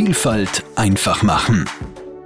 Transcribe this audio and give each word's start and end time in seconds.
Vielfalt 0.00 0.62
einfach 0.76 1.24
machen. 1.24 1.68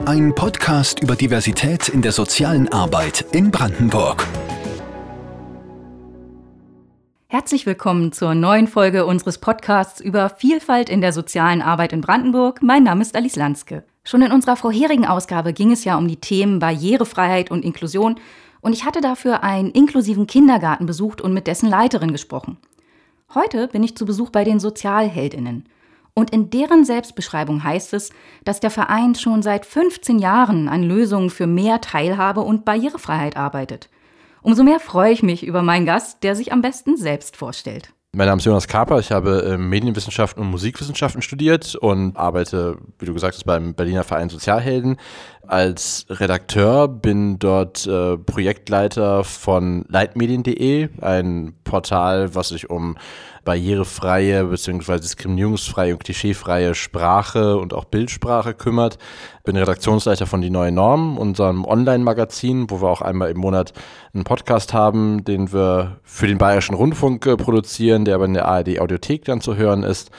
Ein 0.04 0.34
Podcast 0.34 1.00
über 1.00 1.16
Diversität 1.16 1.88
in 1.88 2.02
der 2.02 2.12
sozialen 2.12 2.70
Arbeit 2.70 3.24
in 3.32 3.50
Brandenburg. 3.50 4.28
Herzlich 7.28 7.64
willkommen 7.64 8.12
zur 8.12 8.34
neuen 8.34 8.68
Folge 8.68 9.06
unseres 9.06 9.38
Podcasts 9.38 10.02
über 10.02 10.28
Vielfalt 10.28 10.90
in 10.90 11.00
der 11.00 11.14
sozialen 11.14 11.62
Arbeit 11.62 11.94
in 11.94 12.02
Brandenburg. 12.02 12.60
Mein 12.60 12.82
Name 12.82 13.00
ist 13.00 13.16
Alice 13.16 13.36
Lanske. 13.36 13.84
Schon 14.04 14.20
in 14.20 14.32
unserer 14.32 14.56
vorherigen 14.56 15.06
Ausgabe 15.06 15.54
ging 15.54 15.72
es 15.72 15.84
ja 15.84 15.96
um 15.96 16.06
die 16.06 16.20
Themen 16.20 16.58
Barrierefreiheit 16.58 17.50
und 17.50 17.64
Inklusion 17.64 18.16
und 18.60 18.74
ich 18.74 18.84
hatte 18.84 19.00
dafür 19.00 19.42
einen 19.42 19.70
inklusiven 19.70 20.26
Kindergarten 20.26 20.84
besucht 20.84 21.22
und 21.22 21.32
mit 21.32 21.46
dessen 21.46 21.70
Leiterin 21.70 22.12
gesprochen. 22.12 22.58
Heute 23.34 23.66
bin 23.68 23.82
ich 23.82 23.96
zu 23.96 24.04
Besuch 24.04 24.28
bei 24.28 24.44
den 24.44 24.60
Sozialheldinnen. 24.60 25.64
Und 26.14 26.30
in 26.30 26.50
deren 26.50 26.84
Selbstbeschreibung 26.84 27.64
heißt 27.64 27.94
es, 27.94 28.10
dass 28.44 28.60
der 28.60 28.70
Verein 28.70 29.14
schon 29.14 29.42
seit 29.42 29.64
15 29.64 30.18
Jahren 30.18 30.68
an 30.68 30.82
Lösungen 30.82 31.30
für 31.30 31.46
mehr 31.46 31.80
Teilhabe 31.80 32.40
und 32.40 32.64
Barrierefreiheit 32.64 33.36
arbeitet. 33.36 33.88
Umso 34.42 34.62
mehr 34.62 34.80
freue 34.80 35.12
ich 35.12 35.22
mich 35.22 35.46
über 35.46 35.62
meinen 35.62 35.86
Gast, 35.86 36.22
der 36.22 36.36
sich 36.36 36.52
am 36.52 36.62
besten 36.62 36.96
selbst 36.96 37.36
vorstellt. 37.36 37.94
Mein 38.14 38.26
Name 38.26 38.40
ist 38.40 38.44
Jonas 38.44 38.68
Kaper, 38.68 38.98
ich 38.98 39.10
habe 39.10 39.42
äh, 39.42 39.56
Medienwissenschaften 39.56 40.42
und 40.42 40.50
Musikwissenschaften 40.50 41.22
studiert 41.22 41.74
und 41.76 42.14
arbeite, 42.18 42.76
wie 42.98 43.06
du 43.06 43.14
gesagt 43.14 43.36
hast, 43.36 43.44
beim 43.44 43.72
Berliner 43.72 44.04
Verein 44.04 44.28
Sozialhelden 44.28 44.98
als 45.46 46.06
Redakteur, 46.08 46.88
bin 46.88 47.38
dort 47.38 47.86
äh, 47.86 48.16
Projektleiter 48.16 49.24
von 49.24 49.84
leitmedien.de, 49.88 50.88
ein 51.00 51.54
Portal, 51.64 52.34
was 52.34 52.48
sich 52.48 52.70
um 52.70 52.96
barrierefreie 53.44 54.44
bzw. 54.44 55.00
diskriminierungsfreie 55.00 55.94
und 55.94 56.04
klischeefreie 56.04 56.74
Sprache 56.74 57.56
und 57.56 57.74
auch 57.74 57.84
Bildsprache 57.84 58.54
kümmert. 58.54 58.98
Bin 59.44 59.56
Redaktionsleiter 59.56 60.26
von 60.26 60.40
Die 60.40 60.50
Neue 60.50 60.70
Norm, 60.70 61.18
unserem 61.18 61.64
Online-Magazin, 61.64 62.70
wo 62.70 62.80
wir 62.80 62.88
auch 62.88 63.02
einmal 63.02 63.30
im 63.30 63.38
Monat 63.38 63.72
einen 64.14 64.24
Podcast 64.24 64.72
haben, 64.72 65.24
den 65.24 65.52
wir 65.52 65.98
für 66.04 66.28
den 66.28 66.38
Bayerischen 66.38 66.74
Rundfunk 66.74 67.26
äh, 67.26 67.36
produzieren, 67.36 68.04
der 68.04 68.14
aber 68.14 68.26
in 68.26 68.34
der 68.34 68.46
ARD-Audiothek 68.46 69.24
dann 69.24 69.40
zu 69.40 69.56
hören 69.56 69.82
ist. 69.82 70.10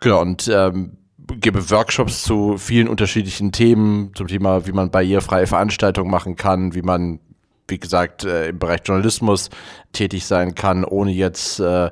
Genau, 0.00 0.20
und 0.20 0.48
ähm, 0.52 0.98
gebe 1.40 1.70
Workshops 1.70 2.22
zu 2.22 2.58
vielen 2.58 2.88
unterschiedlichen 2.88 3.52
Themen, 3.52 4.12
zum 4.14 4.26
Thema, 4.26 4.66
wie 4.66 4.72
man 4.72 4.90
barrierefreie 4.90 5.46
Veranstaltungen 5.46 6.10
machen 6.10 6.36
kann, 6.36 6.74
wie 6.74 6.82
man, 6.82 7.20
wie 7.66 7.78
gesagt, 7.78 8.24
äh, 8.24 8.48
im 8.48 8.58
Bereich 8.58 8.80
Journalismus 8.84 9.50
tätig 9.92 10.26
sein 10.26 10.54
kann, 10.54 10.84
ohne 10.84 11.12
jetzt 11.12 11.60
äh, 11.60 11.86
äh 11.86 11.90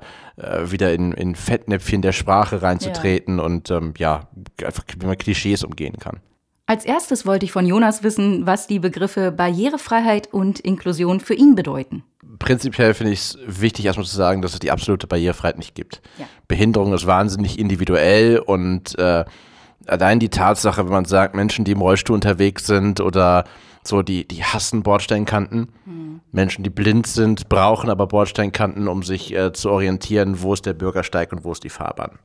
wieder 0.71 0.93
in, 0.93 1.13
in 1.13 1.35
Fettnäpfchen 1.35 2.03
der 2.03 2.13
Sprache 2.13 2.63
reinzutreten 2.63 3.39
ja. 3.39 3.45
und 3.45 3.71
ähm, 3.71 3.95
ja, 3.99 4.29
einfach 4.65 4.85
wie 4.99 5.07
man 5.07 5.19
Klischees 5.19 5.65
umgehen 5.65 5.99
kann. 5.99 6.21
Als 6.69 6.85
erstes 6.85 7.27
wollte 7.27 7.45
ich 7.45 7.53
von 7.53 7.65
Jonas 7.65 8.03
wissen, 8.03 8.45
was 8.45 8.67
die 8.67 8.81
Begriffe 8.81 9.31
Barrierefreiheit 9.31 10.33
und 10.33 10.59
Inklusion 10.59 11.21
für 11.21 11.35
ihn 11.35 11.55
bedeuten. 11.55 12.03
Prinzipiell 12.39 12.95
finde 12.95 13.13
ich 13.13 13.21
es 13.21 13.39
wichtig, 13.47 13.85
erstmal 13.87 14.07
zu 14.07 14.17
sagen, 14.17 14.43
dass 14.43 14.53
es 14.53 14.59
die 14.59 14.71
absolute 14.71 15.07
Barrierefreiheit 15.07 15.59
nicht 15.59 15.75
gibt. 15.75 16.03
Ja. 16.19 16.27
Behinderung 16.49 16.93
ist 16.93 17.07
wahnsinnig 17.07 17.59
individuell 17.59 18.39
und 18.39 18.99
äh, 18.99 19.25
allein 19.87 20.19
die 20.19 20.29
Tatsache, 20.29 20.85
wenn 20.85 20.93
man 20.93 21.05
sagt, 21.05 21.35
Menschen, 21.35 21.65
die 21.65 21.73
im 21.73 21.81
Rollstuhl 21.81 22.15
unterwegs 22.15 22.67
sind 22.67 23.01
oder 23.01 23.45
so, 23.83 24.03
die, 24.03 24.27
die 24.27 24.45
hassen 24.45 24.83
Bordsteinkanten. 24.83 25.69
Mhm. 25.85 26.21
Menschen, 26.33 26.65
die 26.65 26.71
blind 26.71 27.07
sind, 27.07 27.49
brauchen 27.49 27.89
aber 27.89 28.07
Bordsteinkanten, 28.07 28.89
um 28.89 29.03
sich 29.03 29.35
äh, 29.35 29.53
zu 29.53 29.71
orientieren, 29.71 30.43
wo 30.43 30.53
ist 30.53 30.67
der 30.67 30.75
Bürgersteig 30.75 31.33
und 31.33 31.45
wo 31.45 31.53
ist 31.53 31.65
die 31.65 31.71
Fahrbahn. 31.71 32.19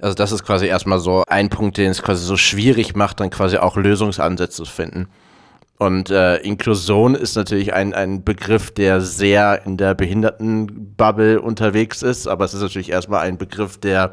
Also 0.00 0.14
das 0.14 0.32
ist 0.32 0.44
quasi 0.44 0.66
erstmal 0.66 0.98
so 0.98 1.24
ein 1.26 1.48
Punkt, 1.48 1.78
den 1.78 1.90
es 1.90 2.02
quasi 2.02 2.24
so 2.24 2.36
schwierig 2.36 2.94
macht, 2.94 3.20
dann 3.20 3.30
quasi 3.30 3.56
auch 3.56 3.76
Lösungsansätze 3.76 4.56
zu 4.56 4.70
finden. 4.70 5.08
Und 5.78 6.10
äh, 6.10 6.38
Inklusion 6.38 7.14
ist 7.14 7.36
natürlich 7.36 7.74
ein, 7.74 7.92
ein 7.92 8.24
Begriff, 8.24 8.70
der 8.70 9.02
sehr 9.02 9.66
in 9.66 9.76
der 9.76 9.94
Behindertenbubble 9.94 11.40
unterwegs 11.40 12.02
ist, 12.02 12.26
aber 12.26 12.46
es 12.46 12.54
ist 12.54 12.62
natürlich 12.62 12.90
erstmal 12.90 13.20
ein 13.20 13.36
Begriff, 13.36 13.76
der, 13.76 14.12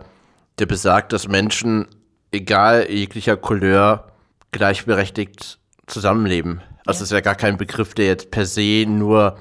der 0.59 0.65
besagt, 0.65 1.13
dass 1.13 1.29
Menschen, 1.29 1.87
egal 2.31 2.91
jeglicher 2.91 3.37
Couleur, 3.37 4.11
gleichberechtigt 4.51 5.59
zusammenleben. 5.87 6.61
Also 6.85 6.97
es 6.97 7.03
ist 7.03 7.11
ja 7.11 7.21
gar 7.21 7.35
kein 7.35 7.57
Begriff, 7.57 7.93
der 7.93 8.07
jetzt 8.07 8.29
per 8.29 8.45
se 8.45 8.85
nur 8.85 9.37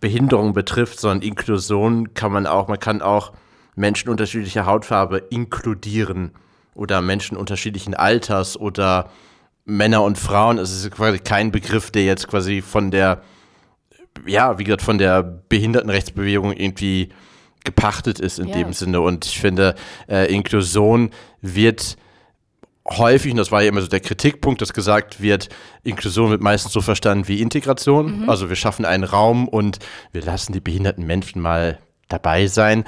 Behinderung 0.00 0.52
betrifft, 0.52 1.00
sondern 1.00 1.26
Inklusion 1.26 2.12
kann 2.12 2.30
man 2.30 2.46
auch, 2.46 2.68
man 2.68 2.78
kann 2.78 3.00
auch 3.00 3.32
Menschen 3.74 4.10
unterschiedlicher 4.10 4.66
Hautfarbe 4.66 5.16
inkludieren 5.30 6.32
oder 6.74 7.00
Menschen 7.00 7.38
unterschiedlichen 7.38 7.94
Alters 7.94 8.58
oder 8.58 9.08
Männer 9.64 10.02
und 10.02 10.18
Frauen. 10.18 10.58
Es 10.58 10.72
ist 10.72 10.90
quasi 10.90 11.18
kein 11.18 11.50
Begriff, 11.50 11.90
der 11.90 12.04
jetzt 12.04 12.28
quasi 12.28 12.62
von 12.62 12.90
der, 12.90 13.22
ja, 14.26 14.58
wie 14.58 14.64
gesagt, 14.64 14.82
von 14.82 14.98
der 14.98 15.22
Behindertenrechtsbewegung 15.22 16.52
irgendwie 16.52 17.10
gepachtet 17.64 18.20
ist 18.20 18.38
in 18.38 18.48
ja. 18.48 18.56
dem 18.56 18.72
Sinne. 18.72 19.00
Und 19.00 19.24
ich 19.24 19.40
finde, 19.40 19.74
äh, 20.08 20.32
Inklusion 20.32 21.10
wird 21.40 21.96
häufig, 22.86 23.32
und 23.32 23.38
das 23.38 23.50
war 23.50 23.62
ja 23.62 23.70
immer 23.70 23.80
so 23.80 23.88
der 23.88 24.00
Kritikpunkt, 24.00 24.60
dass 24.60 24.74
gesagt 24.74 25.22
wird, 25.22 25.48
Inklusion 25.82 26.30
wird 26.30 26.42
meistens 26.42 26.72
so 26.72 26.82
verstanden 26.82 27.28
wie 27.28 27.40
Integration. 27.40 28.22
Mhm. 28.22 28.28
Also 28.28 28.50
wir 28.50 28.56
schaffen 28.56 28.84
einen 28.84 29.04
Raum 29.04 29.48
und 29.48 29.78
wir 30.12 30.22
lassen 30.22 30.52
die 30.52 30.60
behinderten 30.60 31.06
Menschen 31.06 31.40
mal 31.40 31.78
dabei 32.08 32.46
sein. 32.46 32.84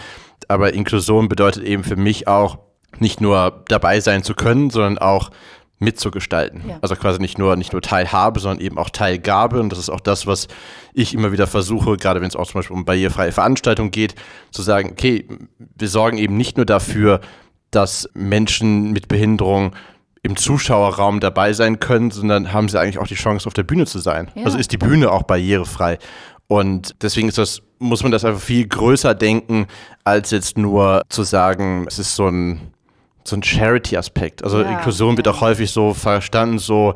Aber 0.48 0.74
Inklusion 0.74 1.28
bedeutet 1.28 1.64
eben 1.64 1.82
für 1.82 1.96
mich 1.96 2.28
auch, 2.28 2.58
nicht 2.98 3.20
nur 3.20 3.62
dabei 3.68 4.00
sein 4.00 4.22
zu 4.22 4.34
können, 4.34 4.70
sondern 4.70 4.96
auch 4.96 5.30
mitzugestalten. 5.78 6.62
Ja. 6.68 6.78
Also 6.80 6.96
quasi 6.96 7.20
nicht 7.20 7.38
nur, 7.38 7.56
nicht 7.56 7.72
nur 7.72 7.82
Teilhabe, 7.82 8.40
sondern 8.40 8.64
eben 8.64 8.78
auch 8.78 8.90
Teilgabe. 8.90 9.60
Und 9.60 9.70
das 9.70 9.78
ist 9.78 9.90
auch 9.90 10.00
das, 10.00 10.26
was 10.26 10.48
ich 10.94 11.12
immer 11.14 11.32
wieder 11.32 11.46
versuche, 11.46 11.96
gerade 11.96 12.20
wenn 12.20 12.28
es 12.28 12.36
auch 12.36 12.46
zum 12.46 12.60
Beispiel 12.60 12.76
um 12.76 12.84
barrierefreie 12.84 13.32
Veranstaltungen 13.32 13.90
geht, 13.90 14.14
zu 14.50 14.62
sagen, 14.62 14.90
okay, 14.92 15.26
wir 15.58 15.88
sorgen 15.88 16.18
eben 16.18 16.36
nicht 16.36 16.56
nur 16.56 16.66
dafür, 16.66 17.20
dass 17.70 18.08
Menschen 18.14 18.92
mit 18.92 19.08
Behinderung 19.08 19.74
im 20.22 20.36
Zuschauerraum 20.36 21.20
dabei 21.20 21.52
sein 21.52 21.78
können, 21.78 22.10
sondern 22.10 22.52
haben 22.52 22.68
sie 22.68 22.80
eigentlich 22.80 22.98
auch 22.98 23.06
die 23.06 23.14
Chance, 23.14 23.46
auf 23.46 23.54
der 23.54 23.62
Bühne 23.62 23.86
zu 23.86 23.98
sein. 23.98 24.30
Ja. 24.34 24.44
Also 24.44 24.58
ist 24.58 24.72
die 24.72 24.78
Bühne 24.78 25.12
auch 25.12 25.22
barrierefrei. 25.22 25.98
Und 26.48 26.94
deswegen 27.02 27.28
ist 27.28 27.38
das, 27.38 27.60
muss 27.78 28.02
man 28.02 28.12
das 28.12 28.24
einfach 28.24 28.40
viel 28.40 28.66
größer 28.66 29.14
denken, 29.14 29.66
als 30.04 30.30
jetzt 30.30 30.56
nur 30.58 31.02
zu 31.08 31.22
sagen, 31.22 31.84
es 31.86 31.98
ist 31.98 32.16
so 32.16 32.28
ein, 32.28 32.72
so 33.26 33.36
ein 33.36 33.42
Charity-Aspekt. 33.42 34.44
Also 34.44 34.60
ja, 34.60 34.70
Inklusion 34.70 35.12
ja. 35.12 35.16
wird 35.18 35.28
auch 35.28 35.40
häufig 35.40 35.70
so 35.70 35.94
verstanden, 35.94 36.58
so, 36.58 36.94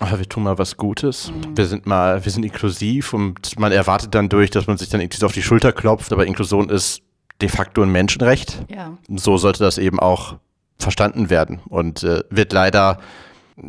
oh, 0.00 0.18
wir 0.18 0.28
tun 0.28 0.44
mal 0.44 0.58
was 0.58 0.76
Gutes. 0.76 1.30
Mhm. 1.30 1.56
Wir 1.56 1.66
sind 1.66 1.86
mal, 1.86 2.24
wir 2.24 2.32
sind 2.32 2.44
inklusiv 2.44 3.12
und 3.12 3.58
man 3.58 3.72
erwartet 3.72 4.14
dann 4.14 4.28
durch, 4.28 4.50
dass 4.50 4.66
man 4.66 4.76
sich 4.76 4.88
dann 4.88 5.00
irgendwie 5.00 5.18
so 5.18 5.26
auf 5.26 5.32
die 5.32 5.42
Schulter 5.42 5.72
klopft, 5.72 6.12
aber 6.12 6.26
Inklusion 6.26 6.68
ist 6.68 7.02
de 7.40 7.48
facto 7.48 7.82
ein 7.82 7.90
Menschenrecht. 7.90 8.64
Ja. 8.74 8.96
So 9.08 9.36
sollte 9.36 9.62
das 9.62 9.78
eben 9.78 10.00
auch 10.00 10.36
verstanden 10.78 11.30
werden 11.30 11.60
und 11.68 12.02
äh, 12.02 12.22
wird 12.30 12.52
leider 12.52 12.98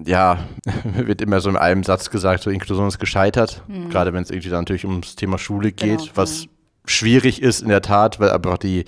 ja, 0.06 0.40
wird 0.84 1.22
immer 1.22 1.40
so 1.40 1.50
in 1.50 1.56
einem 1.56 1.84
Satz 1.84 2.10
gesagt, 2.10 2.44
so 2.44 2.50
Inklusion 2.50 2.88
ist 2.88 3.00
gescheitert. 3.00 3.64
Mhm. 3.68 3.90
Gerade 3.90 4.14
wenn 4.14 4.24
es 4.24 4.30
irgendwie 4.30 4.50
dann 4.50 4.60
natürlich 4.60 4.86
ums 4.86 5.16
Thema 5.16 5.38
Schule 5.38 5.72
geht, 5.72 6.00
genau, 6.00 6.12
was 6.16 6.44
ja. 6.44 6.50
schwierig 6.86 7.42
ist 7.42 7.62
in 7.62 7.70
der 7.70 7.82
Tat, 7.82 8.20
weil 8.20 8.32
einfach 8.32 8.58
die, 8.58 8.84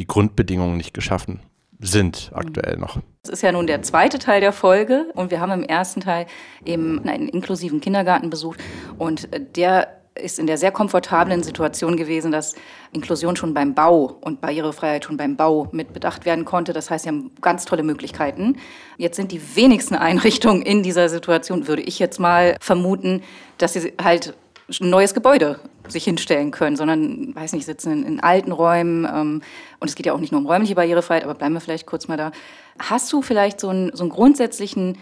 die 0.00 0.06
Grundbedingungen 0.08 0.76
nicht 0.76 0.92
geschaffen 0.92 1.40
sind 1.80 2.30
aktuell 2.34 2.76
noch. 2.76 2.98
Das 3.22 3.34
ist 3.34 3.42
ja 3.42 3.52
nun 3.52 3.66
der 3.66 3.82
zweite 3.82 4.18
Teil 4.18 4.40
der 4.40 4.52
Folge 4.52 5.06
und 5.14 5.30
wir 5.30 5.40
haben 5.40 5.52
im 5.52 5.62
ersten 5.62 6.00
Teil 6.00 6.26
eben 6.64 7.06
einen 7.08 7.28
inklusiven 7.28 7.80
Kindergarten 7.80 8.30
besucht 8.30 8.60
und 8.98 9.28
der 9.56 10.00
ist 10.14 10.38
in 10.38 10.46
der 10.46 10.58
sehr 10.58 10.72
komfortablen 10.72 11.42
Situation 11.42 11.96
gewesen, 11.96 12.32
dass 12.32 12.54
Inklusion 12.92 13.36
schon 13.36 13.54
beim 13.54 13.74
Bau 13.74 14.18
und 14.20 14.40
Barrierefreiheit 14.40 15.04
schon 15.04 15.16
beim 15.16 15.36
Bau 15.36 15.68
mit 15.72 15.92
bedacht 15.92 16.26
werden 16.26 16.44
konnte. 16.44 16.72
Das 16.72 16.90
heißt, 16.90 17.04
sie 17.04 17.08
haben 17.08 17.30
ganz 17.40 17.64
tolle 17.64 17.82
Möglichkeiten. 17.82 18.56
Jetzt 18.96 19.16
sind 19.16 19.32
die 19.32 19.56
wenigsten 19.56 19.94
Einrichtungen 19.94 20.62
in 20.62 20.82
dieser 20.82 21.08
Situation, 21.08 21.68
würde 21.68 21.82
ich 21.82 21.98
jetzt 21.98 22.18
mal 22.18 22.56
vermuten, 22.60 23.22
dass 23.58 23.74
sie 23.74 23.92
halt 24.02 24.34
ein 24.68 24.90
neues 24.90 25.14
Gebäude 25.14 25.60
sich 25.88 26.04
hinstellen 26.04 26.50
können, 26.50 26.76
sondern, 26.76 27.34
weiß 27.34 27.52
nicht, 27.52 27.66
sitzen 27.66 27.92
in, 27.92 28.04
in 28.04 28.20
alten 28.20 28.52
Räumen. 28.52 29.04
Ähm, 29.04 29.42
und 29.78 29.88
es 29.88 29.94
geht 29.94 30.06
ja 30.06 30.12
auch 30.12 30.20
nicht 30.20 30.32
nur 30.32 30.40
um 30.40 30.46
räumliche 30.46 30.74
Barrierefreiheit, 30.74 31.24
aber 31.24 31.34
bleiben 31.34 31.54
wir 31.54 31.60
vielleicht 31.60 31.86
kurz 31.86 32.08
mal 32.08 32.16
da. 32.16 32.32
Hast 32.78 33.12
du 33.12 33.22
vielleicht 33.22 33.60
so 33.60 33.68
einen, 33.68 33.94
so 33.94 34.04
einen 34.04 34.10
grundsätzlichen 34.10 34.98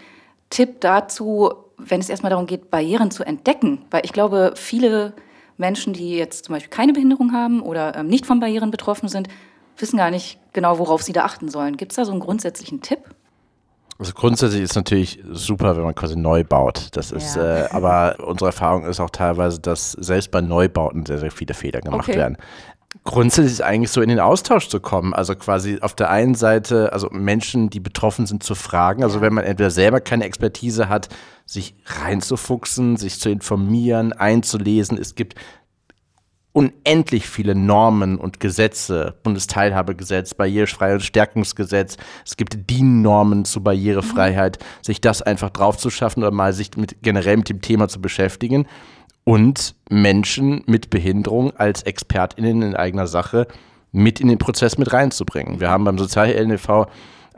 Tipp 0.51 0.81
dazu, 0.81 1.53
wenn 1.77 2.01
es 2.01 2.09
erstmal 2.09 2.31
darum 2.31 2.47
geht, 2.47 2.71
Barrieren 2.71 3.11
zu 3.11 3.25
entdecken, 3.25 3.85
weil 3.91 4.05
ich 4.05 4.13
glaube, 4.13 4.53
viele 4.57 5.15
Menschen, 5.57 5.93
die 5.93 6.17
jetzt 6.17 6.47
zum 6.47 6.55
Beispiel 6.55 6.71
keine 6.71 6.93
Behinderung 6.93 7.33
haben 7.33 7.61
oder 7.63 7.97
ähm, 7.97 8.07
nicht 8.07 8.27
von 8.27 8.41
Barrieren 8.41 8.71
betroffen 8.71 9.09
sind, 9.09 9.29
wissen 9.77 9.97
gar 9.97 10.11
nicht 10.11 10.39
genau, 10.53 10.79
worauf 10.79 11.03
sie 11.03 11.13
da 11.13 11.25
achten 11.25 11.49
sollen. 11.49 11.77
Gibt 11.77 11.93
es 11.93 11.97
da 11.97 12.05
so 12.05 12.13
einen 12.13 12.21
grundsätzlichen 12.21 12.81
Tipp? 12.81 13.01
Also 13.99 14.13
grundsätzlich 14.13 14.63
ist 14.63 14.77
natürlich 14.77 15.21
super, 15.33 15.77
wenn 15.77 15.83
man 15.83 15.95
quasi 15.95 16.15
neu 16.15 16.45
baut. 16.45 16.89
Das 16.93 17.11
ist, 17.11 17.35
ja. 17.35 17.65
äh, 17.65 17.69
aber 17.71 18.17
unsere 18.25 18.51
Erfahrung 18.51 18.85
ist 18.85 19.01
auch 19.01 19.11
teilweise, 19.11 19.59
dass 19.61 19.93
selbst 19.93 20.31
bei 20.31 20.41
Neubauten 20.41 21.05
sehr, 21.05 21.19
sehr 21.19 21.33
viele 21.33 21.53
Fehler 21.53 21.81
gemacht 21.81 22.09
okay. 22.09 22.17
werden. 22.17 22.37
Grundsätzlich 23.03 23.55
ist 23.55 23.63
eigentlich 23.63 23.91
so 23.91 24.01
in 24.01 24.09
den 24.09 24.21
Austausch 24.21 24.69
zu 24.69 24.79
kommen. 24.79 25.15
Also 25.15 25.35
quasi 25.35 25.79
auf 25.81 25.95
der 25.95 26.11
einen 26.11 26.37
Seite, 26.37 26.93
also 26.93 27.09
Menschen, 27.11 27.71
die 27.71 27.81
betroffen 27.81 28.27
sind, 28.27 28.45
zu 28.45 28.55
fragen. 28.55 29.03
Also 29.03 29.21
wenn 29.21 29.35
man 29.35 29.45
entweder 29.45 29.71
selber 29.71 30.01
keine 30.01 30.25
Expertise 30.25 30.89
hat, 30.89 31.09
sich 31.45 31.75
reinzufuchsen, 31.87 32.97
sich 32.97 33.19
zu 33.19 33.31
informieren, 33.31 34.13
einzulesen. 34.13 34.97
Es 34.97 35.17
gibt 35.17 35.35
unendlich 36.53 37.29
viele 37.29 37.55
Normen 37.55 38.19
und 38.19 38.41
Gesetze, 38.41 39.15
Bundesteilhabegesetz, 39.23 40.35
Barrierefreiheitsstärkungsgesetz, 40.35 41.97
es 42.25 42.37
gibt 42.37 42.71
DIN-Normen 42.71 43.45
zur 43.45 43.63
Barrierefreiheit, 43.63 44.59
mhm. 44.59 44.85
sich 44.85 45.01
das 45.01 45.23
einfach 45.23 45.51
drauf 45.51 45.77
zu 45.77 45.91
schaffen 45.91 46.21
oder 46.23 46.33
mal 46.33 46.53
sich 46.53 46.77
mit, 46.77 47.03
generell 47.03 47.37
mit 47.37 47.49
dem 47.49 47.61
Thema 47.61 47.89
zu 47.89 48.01
beschäftigen 48.01 48.67
und 49.25 49.75
Menschen 49.91 50.63
mit 50.67 50.91
Behinderung 50.91 51.55
als 51.57 51.83
ExpertInnen 51.83 52.63
in 52.63 52.75
eigener 52.75 53.07
Sache 53.07 53.47
mit 53.93 54.21
in 54.21 54.29
den 54.29 54.39
Prozess 54.39 54.79
mit 54.79 54.93
reinzubringen. 54.93 55.61
Wir 55.61 55.71
haben 55.71 55.85
beim 55.85 55.99
Sozial-LNV 55.99 56.87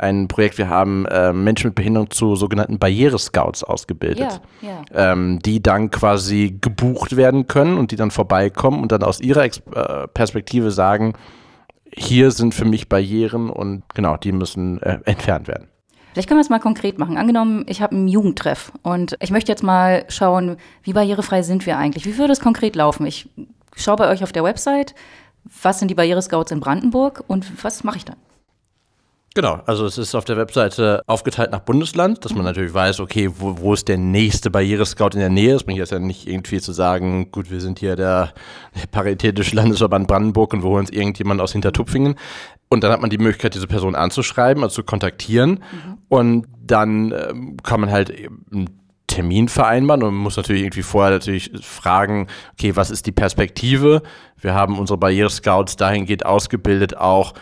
ein 0.01 0.29
Projekt, 0.29 0.57
wir 0.59 0.69
haben 0.69 1.05
äh, 1.07 1.33
Menschen 1.33 1.69
mit 1.69 1.75
Behinderung 1.75 2.11
zu 2.11 2.35
sogenannten 2.35 2.79
Barrierescouts 2.79 3.63
ausgebildet, 3.65 4.41
ja, 4.63 4.69
ja. 4.69 5.13
Ähm, 5.13 5.39
die 5.41 5.63
dann 5.63 5.91
quasi 5.91 6.57
gebucht 6.61 7.17
werden 7.17 7.47
können 7.47 7.77
und 7.77 7.91
die 7.91 7.97
dann 7.97 8.11
vorbeikommen 8.11 8.81
und 8.83 8.93
dann 8.93 9.03
aus 9.03 9.21
ihrer 9.21 9.45
Ex 9.45 9.61
äh, 9.75 10.09
Perspektive 10.09 10.71
sagen, 10.71 11.13
hier 11.93 12.31
sind 12.31 12.55
für 12.55 12.65
mich 12.65 12.89
Barrieren 12.89 13.51
und 13.51 13.83
genau, 13.95 14.17
die 14.17 14.33
müssen 14.33 14.81
äh, 14.83 14.99
entfernt 15.05 15.49
werden. 15.49 15.69
Vielleicht 16.13 16.29
können 16.29 16.39
wir 16.39 16.45
es 16.45 16.51
mal 16.51 16.59
konkret 16.59 16.99
machen. 16.99 17.17
Angenommen, 17.17 17.65
ich 17.69 17.83
habe 17.83 17.95
einen 17.95 18.09
Jugendtreff 18.09 18.73
und 18.83 19.17
ich 19.21 19.31
möchte 19.31 19.53
jetzt 19.53 19.63
mal 19.63 20.05
schauen, 20.09 20.57
wie 20.83 20.93
barrierefrei 20.93 21.43
sind 21.43 21.67
wir 21.67 21.79
eigentlich? 21.79 22.05
Wie 22.05 22.19
würde 22.19 22.33
es 22.33 22.41
konkret 22.41 22.75
laufen? 22.75 23.07
Ich 23.07 23.29
schaue 23.77 23.97
bei 23.97 24.09
euch 24.09 24.25
auf 24.25 24.33
der 24.33 24.43
Website, 24.43 24.95
was 25.63 25.79
sind 25.79 25.89
die 25.89 25.95
Barrierescouts 25.95 26.51
in 26.51 26.59
Brandenburg 26.59 27.23
und 27.29 27.65
was 27.65 27.85
mache 27.85 27.99
ich 27.99 28.05
dann? 28.05 28.17
Genau, 29.35 29.61
also 29.65 29.87
es 29.87 29.97
ist 29.97 30.17
auf 30.17 30.25
der 30.25 30.37
Webseite 30.37 31.03
aufgeteilt 31.07 31.53
nach 31.53 31.61
Bundesland, 31.61 32.25
dass 32.25 32.35
man 32.35 32.45
natürlich 32.45 32.75
weiß, 32.75 32.99
okay, 32.99 33.31
wo, 33.39 33.59
wo 33.59 33.75
ist 33.75 33.87
der 33.87 33.97
nächste 33.97 34.51
Barrierescout 34.51 35.11
in 35.13 35.21
der 35.21 35.31
Nähe? 35.31 35.55
Es 35.55 35.63
bringt 35.63 35.79
jetzt 35.79 35.93
ja 35.93 36.01
nicht 36.01 36.27
irgendwie 36.27 36.61
zu 36.61 36.73
sagen, 36.73 37.31
gut, 37.31 37.49
wir 37.49 37.61
sind 37.61 37.79
hier 37.79 37.95
der, 37.95 38.33
der 38.75 38.89
Paritätische 38.89 39.55
Landesverband 39.55 40.09
Brandenburg 40.09 40.53
und 40.53 40.65
wir 40.65 40.69
holen 40.69 40.81
uns 40.81 40.91
irgendjemand 40.91 41.41
aus 41.41 41.53
Hintertupfingen. 41.53 42.17
Und 42.71 42.83
dann 42.83 42.91
hat 42.91 43.01
man 43.01 43.11
die 43.11 43.19
Möglichkeit, 43.19 43.55
diese 43.55 43.69
Person 43.69 43.95
anzuschreiben, 43.95 44.65
also 44.65 44.75
zu 44.75 44.83
kontaktieren. 44.83 45.51
Mhm. 45.51 45.99
Und 46.09 46.47
dann 46.61 47.13
ähm, 47.13 47.57
kann 47.63 47.81
man 47.81 47.93
halt 47.93 48.11
einen 48.11 48.81
Termin 49.07 49.49
vereinbaren 49.49 50.03
und 50.03 50.15
man 50.15 50.23
muss 50.23 50.37
natürlich 50.37 50.63
irgendwie 50.63 50.83
vorher 50.83 51.13
natürlich 51.13 51.53
fragen, 51.63 52.27
okay, 52.55 52.75
was 52.75 52.91
ist 52.91 53.07
die 53.07 53.13
Perspektive? 53.13 54.03
Wir 54.41 54.55
haben 54.55 54.77
unsere 54.77 54.99
Barrierescouts 54.99 55.77
dahingehend 55.77 56.27
ausgebildet, 56.27 56.97
auch 56.97 57.35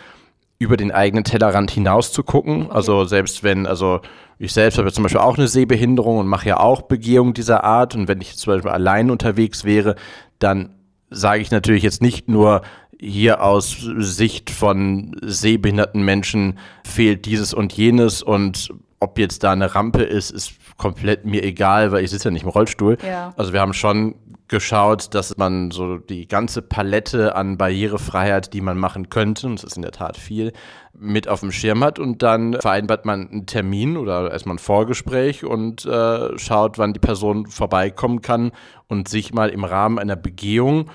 über 0.58 0.76
den 0.76 0.90
eigenen 0.90 1.25
Tellerrand 1.25 1.70
hinaus 1.70 2.12
zu 2.12 2.22
gucken. 2.22 2.70
Also 2.70 3.05
selbst 3.05 3.44
wenn, 3.44 3.66
also 3.66 4.00
ich 4.38 4.52
selbst 4.52 4.78
habe 4.78 4.88
ja 4.88 4.94
zum 4.94 5.05
Beispiel 5.05 5.20
auch 5.20 5.38
eine 5.38 5.49
Sehbehinderung 5.49 6.19
und 6.19 6.26
mache 6.26 6.49
ja 6.49 6.58
auch 6.58 6.82
Begehungen 6.82 7.34
dieser 7.34 7.64
Art. 7.64 7.94
Und 7.94 8.08
wenn 8.08 8.20
ich 8.20 8.37
zum 8.37 8.55
Beispiel 8.55 8.70
allein 8.70 9.10
unterwegs 9.10 9.64
wäre, 9.64 9.94
dann 10.38 10.75
sage 11.10 11.40
ich 11.40 11.50
natürlich 11.50 11.82
jetzt 11.82 12.02
nicht 12.02 12.28
nur, 12.28 12.62
hier 13.00 13.43
aus 13.43 13.76
Sicht 13.99 14.50
von 14.50 15.16
sehbehinderten 15.22 16.02
Menschen 16.02 16.58
fehlt 16.84 17.26
dieses 17.26 17.55
und 17.55 17.72
jenes 17.72 18.22
und 18.22 18.75
ob 19.00 19.19
jetzt 19.19 19.44
da 19.44 19.52
eine 19.52 19.75
Rampe 19.75 20.02
ist, 20.02 20.31
ist 20.31 20.55
komplett 20.76 21.25
mir 21.25 21.44
egal, 21.44 21.93
weil 21.93 22.02
ich 22.02 22.10
sitze 22.10 22.28
ja 22.28 22.32
nicht 22.32 22.43
im 22.43 22.49
Rollstuhl. 22.49 22.99
Ja. 23.06 23.32
Also 23.37 23.52
wir 23.52 23.60
haben 23.60 23.72
schon 23.72 24.16
geschaut, 24.48 25.14
dass 25.14 25.36
man 25.36 25.70
so 25.70 25.98
die 25.98 26.26
ganze 26.26 26.62
Palette 26.62 27.36
an 27.36 27.58
Barrierefreiheit, 27.58 28.52
die 28.52 28.60
man 28.60 28.78
machen 28.78 29.10
könnte, 29.10 29.46
und 29.46 29.54
es 29.54 29.64
ist 29.64 29.76
in 29.76 29.82
der 29.82 29.92
Tat 29.92 30.16
viel, 30.16 30.52
mit 30.92 31.28
auf 31.28 31.40
dem 31.40 31.52
Schirm 31.52 31.84
hat 31.84 31.98
und 31.98 32.22
dann 32.22 32.54
vereinbart 32.54 33.04
man 33.04 33.28
einen 33.28 33.46
Termin 33.46 33.96
oder 33.96 34.30
erstmal 34.30 34.56
ein 34.56 34.60
Vorgespräch 34.60 35.44
und 35.44 35.84
äh, 35.84 36.36
schaut, 36.38 36.78
wann 36.78 36.92
die 36.92 37.00
Person 37.00 37.46
vorbeikommen 37.46 38.22
kann 38.22 38.52
und 38.88 39.08
sich 39.08 39.32
mal 39.32 39.50
im 39.50 39.64
Rahmen 39.64 39.98
einer 39.98 40.16
Begehung 40.16 40.90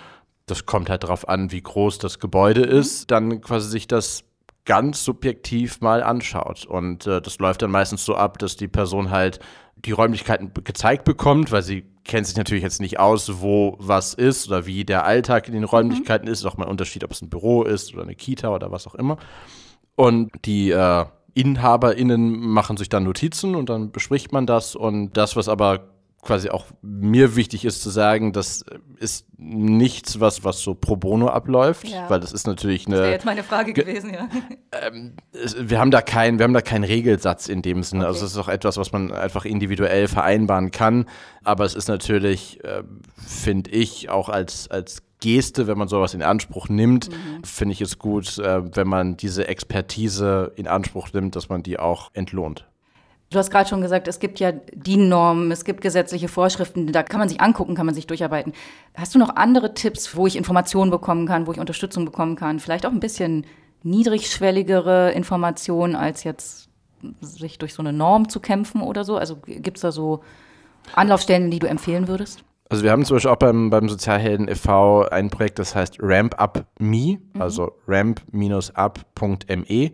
das 0.46 0.66
kommt 0.66 0.90
halt 0.90 1.04
darauf 1.04 1.30
an, 1.30 1.52
wie 1.52 1.62
groß 1.62 2.00
das 2.00 2.20
Gebäude 2.20 2.66
mhm. 2.66 2.80
ist, 2.80 3.12
dann 3.12 3.42
quasi 3.42 3.70
sich 3.70 3.88
das 3.88 4.24
ganz 4.66 5.04
subjektiv 5.04 5.82
mal 5.82 6.04
anschaut. 6.04 6.66
Und 6.66 7.08
äh, 7.08 7.22
das 7.22 7.40
läuft 7.40 7.62
dann 7.62 7.72
meistens 7.72 8.06
so 8.06 8.16
ab, 8.16 8.40
dass 8.40 8.56
die 8.56 8.68
Person 8.68 9.10
halt 9.10 9.40
die 9.76 9.92
Räumlichkeiten 9.92 10.52
gezeigt 10.64 11.04
bekommt, 11.04 11.52
weil 11.52 11.64
sie 11.64 11.84
kennt 12.06 12.28
sich 12.28 12.36
natürlich 12.36 12.64
jetzt 12.64 12.82
nicht 12.82 13.00
aus, 13.00 13.42
wo 13.42 13.76
was 13.80 14.14
ist 14.14 14.48
oder 14.48 14.66
wie 14.66 14.86
der 14.86 15.06
Alltag 15.06 15.48
in 15.48 15.54
den 15.54 15.64
Räumlichkeiten 15.64 16.28
mhm. 16.28 16.34
ist. 16.34 16.40
Ist 16.40 16.46
auch 16.46 16.58
mal 16.58 16.66
ein 16.66 16.72
Unterschied, 16.72 17.04
ob 17.04 17.12
es 17.12 17.22
ein 17.22 17.30
Büro 17.30 17.64
ist 17.64 17.94
oder 17.94 18.04
eine 18.04 18.16
Kita 18.16 18.50
oder 18.54 18.72
was 18.72 18.88
auch 18.88 18.96
immer. 18.96 19.18
Und 19.96 20.32
die 20.46 20.72
äh, 20.72 21.06
InhaberInnen 21.34 22.40
machen 22.40 22.78
sich 22.78 22.90
dann 22.90 23.04
Notizen 23.04 23.56
und 23.56 23.70
dann 23.70 23.92
bespricht 23.92 24.32
man 24.32 24.46
das. 24.46 24.76
Und 24.76 25.14
das, 25.18 25.36
was 25.36 25.50
aber 25.50 25.93
quasi 26.24 26.50
auch 26.50 26.66
mir 26.82 27.36
wichtig 27.36 27.66
ist 27.66 27.82
zu 27.82 27.90
sagen, 27.90 28.32
das 28.32 28.64
ist 28.98 29.26
nichts, 29.38 30.20
was, 30.20 30.44
was 30.44 30.62
so 30.62 30.74
pro 30.74 30.96
bono 30.96 31.28
abläuft, 31.28 31.88
ja. 31.88 32.10
weil 32.10 32.20
das 32.20 32.32
ist 32.32 32.48
natürlich 32.48 32.88
eine. 32.88 32.96
Das 32.96 33.04
wäre 33.04 33.14
jetzt 33.14 33.26
meine 33.26 33.44
Frage 33.44 33.74
gewesen, 33.74 34.14
ja. 34.14 34.30
Ähm, 34.72 35.14
wir 35.60 35.80
haben 35.80 35.92
da 35.92 36.02
keinen, 36.02 36.40
wir 36.40 36.46
haben 36.46 36.54
da 36.54 36.62
keinen 36.62 36.86
Regelsatz 36.86 37.48
in 37.48 37.62
dem 37.62 37.84
Sinne. 37.84 38.08
Also 38.08 38.20
okay. 38.20 38.24
Also 38.24 38.26
es 38.26 38.32
ist 38.32 38.38
auch 38.38 38.48
etwas, 38.48 38.78
was 38.78 38.92
man 38.92 39.12
einfach 39.12 39.46
individuell 39.46 40.08
vereinbaren 40.08 40.72
kann. 40.72 41.06
Aber 41.44 41.66
es 41.66 41.76
ist 41.76 41.90
natürlich, 41.90 42.64
äh, 42.64 42.84
finde 43.18 43.72
ich, 43.72 44.10
auch 44.10 44.30
als, 44.30 44.70
als 44.72 45.04
Geste, 45.20 45.68
wenn 45.68 45.78
man 45.78 45.88
sowas 45.88 46.14
in 46.14 46.22
Anspruch 46.22 46.70
nimmt, 46.70 47.10
mhm. 47.10 47.44
finde 47.44 47.74
ich 47.74 47.82
es 47.82 48.00
gut, 48.00 48.38
äh, 48.40 48.76
wenn 48.76 48.88
man 48.88 49.18
diese 49.18 49.48
Expertise 49.48 50.52
in 50.56 50.68
Anspruch 50.68 51.12
nimmt, 51.14 51.36
dass 51.36 51.50
man 51.50 51.64
die 51.64 51.80
auch 51.80 52.12
entlohnt. 52.14 52.66
Du 53.34 53.40
hast 53.40 53.50
gerade 53.50 53.68
schon 53.68 53.82
gesagt, 53.82 54.08
es 54.08 54.20
gibt 54.20 54.40
ja 54.40 54.52
DIN-Normen, 54.52 55.52
es 55.52 55.66
gibt 55.66 55.82
gesetzliche 55.82 56.28
Vorschriften, 56.28 56.92
da 56.92 57.02
kann 57.02 57.20
man 57.20 57.30
sich 57.30 57.42
angucken, 57.42 57.74
kann 57.74 57.88
man 57.88 57.96
sich 57.96 58.06
durcharbeiten. 58.06 58.54
Hast 58.94 59.16
du 59.16 59.20
noch 59.20 59.36
andere 59.36 59.74
Tipps, 59.74 60.16
wo 60.16 60.28
ich 60.28 60.36
Informationen 60.36 60.92
bekommen 60.92 61.26
kann, 61.26 61.48
wo 61.48 61.52
ich 61.52 61.60
Unterstützung 61.60 62.06
bekommen 62.06 62.36
kann? 62.36 62.60
Vielleicht 62.60 62.86
auch 62.86 62.92
ein 62.92 63.00
bisschen 63.00 63.48
niedrigschwelligere 63.82 65.14
Informationen, 65.14 65.96
als 65.96 66.24
jetzt 66.24 66.70
sich 67.22 67.58
durch 67.58 67.74
so 67.74 67.82
eine 67.82 67.92
Norm 67.92 68.30
zu 68.30 68.40
kämpfen 68.40 68.82
oder 68.82 69.04
so? 69.04 69.18
Also 69.18 69.38
gibt 69.38 69.78
es 69.78 69.82
da 69.82 69.92
so 69.92 70.22
Anlaufstellen, 70.94 71.50
die 71.50 71.60
du 71.60 71.68
empfehlen 71.68 72.08
würdest? 72.08 72.44
Also 72.74 72.84
wir 72.84 72.92
haben 72.92 73.06
zum 73.06 73.18
Beispiel 73.18 73.30
auch 73.30 73.36
beim, 73.36 73.70
beim 73.70 73.88
Sozialhelden 73.88 74.48
e.V. 74.48 75.08
ein 75.10 75.30
Projekt, 75.30 75.60
das 75.60 75.76
heißt 75.76 75.98
Ramp 76.00 76.42
Up 76.42 76.66
Me, 76.80 77.20
mhm. 77.36 77.40
also 77.40 77.74
ramp-up.me, 77.88 78.34
mhm. 79.68 79.92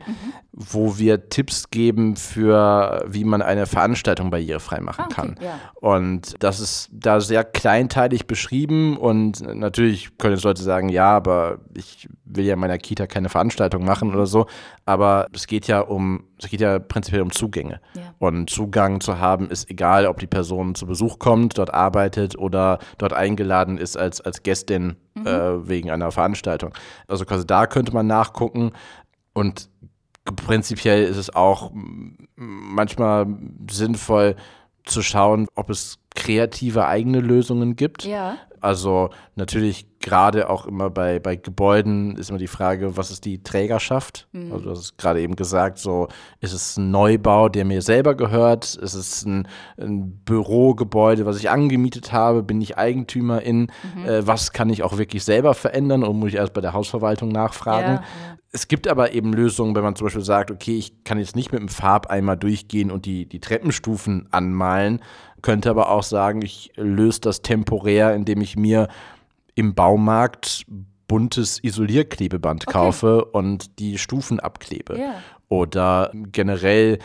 wo 0.54 0.98
wir 0.98 1.28
Tipps 1.28 1.72
geben 1.72 2.16
für, 2.16 3.04
wie 3.06 3.26
man 3.26 3.42
eine 3.42 3.66
Veranstaltung 3.66 4.30
barrierefrei 4.30 4.80
machen 4.80 5.02
ah, 5.02 5.08
okay, 5.08 5.14
kann. 5.14 5.36
Ja. 5.42 5.60
Und 5.82 6.36
das 6.40 6.62
ist 6.62 6.88
da 6.94 7.20
sehr 7.20 7.44
kleinteilig 7.44 8.28
beschrieben 8.28 8.96
und 8.96 9.42
natürlich 9.42 10.18
können 10.18 10.36
jetzt 10.36 10.46
Leute 10.46 10.64
sagen, 10.64 10.88
ja, 10.88 11.08
aber 11.08 11.60
ich 11.74 12.08
will 12.24 12.46
ja 12.46 12.54
in 12.54 12.60
meiner 12.62 12.78
Kita 12.78 13.08
keine 13.08 13.28
Veranstaltung 13.28 13.84
machen 13.84 14.14
oder 14.14 14.26
so, 14.26 14.46
aber 14.86 15.28
es 15.34 15.48
geht 15.48 15.68
ja 15.68 15.82
um, 15.82 16.29
es 16.40 16.50
geht 16.50 16.62
ja 16.62 16.80
prinzipiell 16.80 17.22
um 17.22 17.32
Zugänge. 17.32 17.82
Ja. 17.94 18.14
Und 18.18 18.50
Zugang 18.50 19.02
zu 19.02 19.20
haben 19.20 19.50
ist 19.50 19.70
egal, 19.70 20.06
ob 20.06 20.20
die 20.20 20.28
Person 20.28 20.76
zu 20.76 20.86
Besuch 20.86 21.20
kommt, 21.20 21.58
dort 21.58 21.74
arbeitet 21.74 22.38
oder 22.38 22.80
dort 22.98 23.14
eingeladen 23.14 23.78
ist 23.78 23.98
als, 23.98 24.22
als 24.22 24.44
Gästin 24.44 24.96
mhm. 25.16 25.28
äh, 25.28 25.68
wegen 25.68 25.92
einer 25.92 26.12
Veranstaltung. 26.12 26.74
Also 27.08 27.26
quasi 27.26 27.46
da 27.46 27.68
könnte 27.68 27.94
man 27.94 28.08
nachgucken 28.08 28.72
und 29.34 29.70
prinzipiell 30.36 31.04
ist 31.04 31.18
es 31.18 31.34
auch 31.34 31.72
manchmal 32.36 33.28
sinnvoll 33.70 34.36
zu 34.86 35.02
schauen, 35.02 35.48
ob 35.56 35.70
es 35.70 36.00
kreative 36.20 36.86
eigene 36.86 37.22
Lösungen 37.22 37.76
gibt. 37.76 38.04
Ja. 38.04 38.38
Also 38.62 39.10
natürlich 39.36 39.88
gerade 40.00 40.50
auch 40.50 40.66
immer 40.66 40.90
bei, 40.90 41.20
bei 41.20 41.38
Gebäuden 41.38 42.18
ist 42.18 42.30
immer 42.30 42.40
die 42.40 42.48
Frage, 42.48 42.98
was 42.98 43.10
ist 43.10 43.24
die 43.24 43.42
Trägerschaft? 43.42 44.28
Mhm. 44.34 44.52
Also 44.52 44.66
du 44.66 44.72
hast 44.72 44.98
gerade 44.98 45.22
eben 45.22 45.38
gesagt, 45.38 45.78
so 45.78 46.10
ist 46.42 46.52
es 46.52 46.76
ein 46.76 46.92
Neubau, 46.92 47.48
der 47.48 47.64
mir 47.64 47.82
selber 47.82 48.16
gehört? 48.16 48.76
Ist 48.76 48.94
es 48.96 49.26
ein, 49.26 49.48
ein 49.78 50.12
Bürogebäude, 50.26 51.26
was 51.26 51.38
ich 51.38 51.50
angemietet 51.50 52.12
habe? 52.12 52.44
Bin 52.44 52.60
ich 52.60 52.78
Eigentümerin? 52.78 53.72
Mhm. 53.96 54.06
Äh, 54.06 54.28
was 54.28 54.52
kann 54.52 54.70
ich 54.70 54.84
auch 54.84 54.98
wirklich 54.98 55.24
selber 55.24 55.54
verändern? 55.54 56.04
Oder 56.04 56.14
muss 56.14 56.30
ich 56.30 56.36
erst 56.36 56.54
bei 56.54 56.62
der 56.62 56.74
Hausverwaltung 56.74 57.30
nachfragen? 57.30 57.96
Ja, 57.96 58.02
ja. 58.02 58.38
Es 58.52 58.68
gibt 58.68 58.88
aber 58.88 59.14
eben 59.14 59.32
Lösungen, 59.32 59.76
wenn 59.76 59.84
man 59.84 59.96
zum 59.96 60.08
Beispiel 60.08 60.24
sagt, 60.24 60.50
okay, 60.50 60.76
ich 60.76 61.04
kann 61.04 61.20
jetzt 61.20 61.36
nicht 61.36 61.52
mit 61.52 61.62
dem 61.62 61.70
Farbeimer 61.70 62.36
durchgehen 62.36 62.90
und 62.90 63.06
die, 63.06 63.28
die 63.28 63.40
Treppenstufen 63.40 64.28
anmalen, 64.32 65.02
könnte 65.42 65.70
aber 65.70 65.90
auch 65.90 66.04
sagen, 66.04 66.42
ich 66.42 66.72
löse 66.76 67.22
das 67.22 67.42
temporär, 67.42 68.14
indem 68.14 68.42
ich 68.42 68.56
mir 68.56 68.88
im 69.56 69.76
Baumarkt 69.76 70.66
buntes 71.08 71.62
Isolierklebeband 71.64 72.68
okay. 72.68 72.72
kaufe 72.72 73.26
und 73.26 73.80
die 73.80 73.98
Stufen 73.98 74.40
abklebe. 74.40 74.96
Yeah. 74.96 75.16
Oder 75.50 76.12
generell 76.14 77.00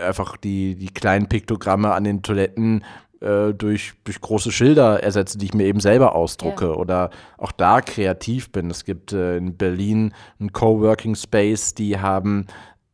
einfach 0.00 0.36
die, 0.36 0.76
die 0.76 0.94
kleinen 0.94 1.28
Piktogramme 1.28 1.92
an 1.92 2.04
den 2.04 2.22
Toiletten 2.22 2.84
äh, 3.20 3.52
durch, 3.52 3.94
durch 4.04 4.20
große 4.20 4.52
Schilder 4.52 5.02
ersetze, 5.02 5.38
die 5.38 5.46
ich 5.46 5.54
mir 5.54 5.66
eben 5.66 5.80
selber 5.80 6.14
ausdrucke 6.14 6.66
ja. 6.66 6.74
oder 6.74 7.10
auch 7.36 7.52
da 7.52 7.80
kreativ 7.80 8.52
bin. 8.52 8.70
Es 8.70 8.84
gibt 8.84 9.12
äh, 9.12 9.36
in 9.36 9.56
Berlin 9.56 10.14
einen 10.38 10.52
Coworking 10.52 11.16
Space, 11.16 11.74
die 11.74 11.98
haben 11.98 12.46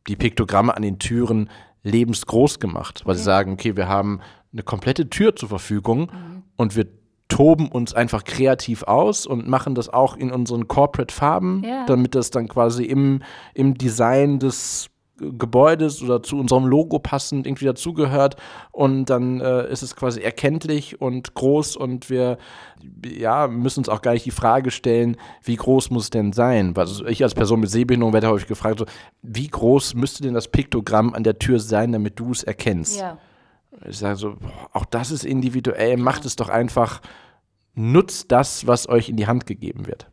die 0.07 0.15
Piktogramme 0.15 0.75
an 0.75 0.81
den 0.81 0.99
Türen 0.99 1.49
lebensgroß 1.83 2.59
gemacht, 2.59 3.01
weil 3.05 3.11
okay. 3.11 3.17
sie 3.19 3.23
sagen, 3.23 3.53
okay, 3.53 3.75
wir 3.75 3.87
haben 3.87 4.21
eine 4.53 4.63
komplette 4.63 5.09
Tür 5.09 5.35
zur 5.35 5.49
Verfügung 5.49 6.01
mhm. 6.01 6.43
und 6.57 6.75
wir 6.75 6.87
toben 7.27 7.69
uns 7.69 7.93
einfach 7.93 8.25
kreativ 8.25 8.83
aus 8.83 9.25
und 9.25 9.47
machen 9.47 9.73
das 9.73 9.87
auch 9.87 10.17
in 10.17 10.31
unseren 10.31 10.67
Corporate 10.67 11.13
Farben, 11.13 11.63
ja. 11.65 11.85
damit 11.85 12.13
das 12.13 12.29
dann 12.29 12.49
quasi 12.49 12.83
im, 12.83 13.21
im 13.53 13.77
Design 13.77 14.39
des 14.39 14.89
Gebäudes 15.21 16.01
oder 16.01 16.23
zu 16.23 16.37
unserem 16.37 16.65
Logo 16.65 16.99
passend 16.99 17.45
irgendwie 17.45 17.65
dazugehört 17.65 18.35
und 18.71 19.05
dann 19.05 19.39
äh, 19.39 19.71
ist 19.71 19.83
es 19.83 19.95
quasi 19.95 20.19
erkenntlich 20.21 20.99
und 20.99 21.33
groß 21.35 21.75
und 21.77 22.09
wir 22.09 22.37
ja, 23.05 23.47
müssen 23.47 23.81
uns 23.81 23.89
auch 23.89 24.01
gar 24.01 24.13
nicht 24.13 24.25
die 24.25 24.31
Frage 24.31 24.71
stellen, 24.71 25.17
wie 25.43 25.55
groß 25.55 25.91
muss 25.91 26.05
es 26.05 26.09
denn 26.09 26.33
sein? 26.33 26.73
Also 26.75 27.05
ich 27.05 27.23
als 27.23 27.35
Person 27.35 27.59
mit 27.59 27.69
Sehbehinderung 27.69 28.13
werde 28.13 28.29
häufig 28.29 28.47
gefragt, 28.47 28.79
so, 28.79 28.85
wie 29.21 29.47
groß 29.47 29.93
müsste 29.93 30.23
denn 30.23 30.33
das 30.33 30.47
Piktogramm 30.47 31.13
an 31.13 31.23
der 31.23 31.37
Tür 31.37 31.59
sein, 31.59 31.91
damit 31.91 32.19
du 32.19 32.31
es 32.31 32.43
erkennst? 32.43 32.99
Ja. 32.99 33.17
Ich 33.87 33.97
sage 33.97 34.15
so, 34.15 34.35
auch 34.73 34.85
das 34.85 35.11
ist 35.11 35.25
individuell, 35.25 35.97
macht 35.97 36.25
es 36.25 36.35
doch 36.35 36.49
einfach, 36.49 37.01
nutzt 37.73 38.31
das, 38.31 38.67
was 38.67 38.89
euch 38.89 39.09
in 39.09 39.17
die 39.17 39.27
Hand 39.27 39.45
gegeben 39.45 39.87
wird. 39.87 40.07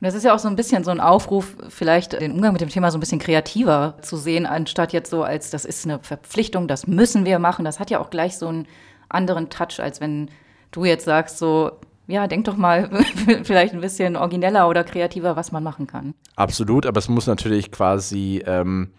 Und 0.00 0.06
das 0.06 0.14
ist 0.14 0.24
ja 0.24 0.32
auch 0.32 0.38
so 0.38 0.46
ein 0.46 0.54
bisschen 0.54 0.84
so 0.84 0.92
ein 0.92 1.00
Aufruf, 1.00 1.56
vielleicht 1.70 2.12
den 2.12 2.32
Umgang 2.32 2.52
mit 2.52 2.60
dem 2.60 2.68
Thema 2.68 2.90
so 2.92 2.98
ein 2.98 3.00
bisschen 3.00 3.18
kreativer 3.18 3.96
zu 4.00 4.16
sehen, 4.16 4.46
anstatt 4.46 4.92
jetzt 4.92 5.10
so 5.10 5.24
als, 5.24 5.50
das 5.50 5.64
ist 5.64 5.84
eine 5.84 5.98
Verpflichtung, 5.98 6.68
das 6.68 6.86
müssen 6.86 7.24
wir 7.24 7.40
machen. 7.40 7.64
Das 7.64 7.80
hat 7.80 7.90
ja 7.90 7.98
auch 7.98 8.10
gleich 8.10 8.38
so 8.38 8.46
einen 8.46 8.68
anderen 9.08 9.50
Touch, 9.50 9.80
als 9.80 10.00
wenn 10.00 10.30
du 10.70 10.84
jetzt 10.84 11.04
sagst, 11.04 11.38
so, 11.38 11.72
ja, 12.06 12.28
denk 12.28 12.44
doch 12.44 12.56
mal 12.56 12.88
vielleicht 13.42 13.74
ein 13.74 13.80
bisschen 13.80 14.14
origineller 14.14 14.68
oder 14.68 14.84
kreativer, 14.84 15.34
was 15.34 15.50
man 15.50 15.64
machen 15.64 15.88
kann. 15.88 16.14
Absolut, 16.36 16.86
aber 16.86 16.98
es 16.98 17.08
muss 17.08 17.26
natürlich 17.26 17.72
quasi 17.72 18.40
ähm, 18.46 18.92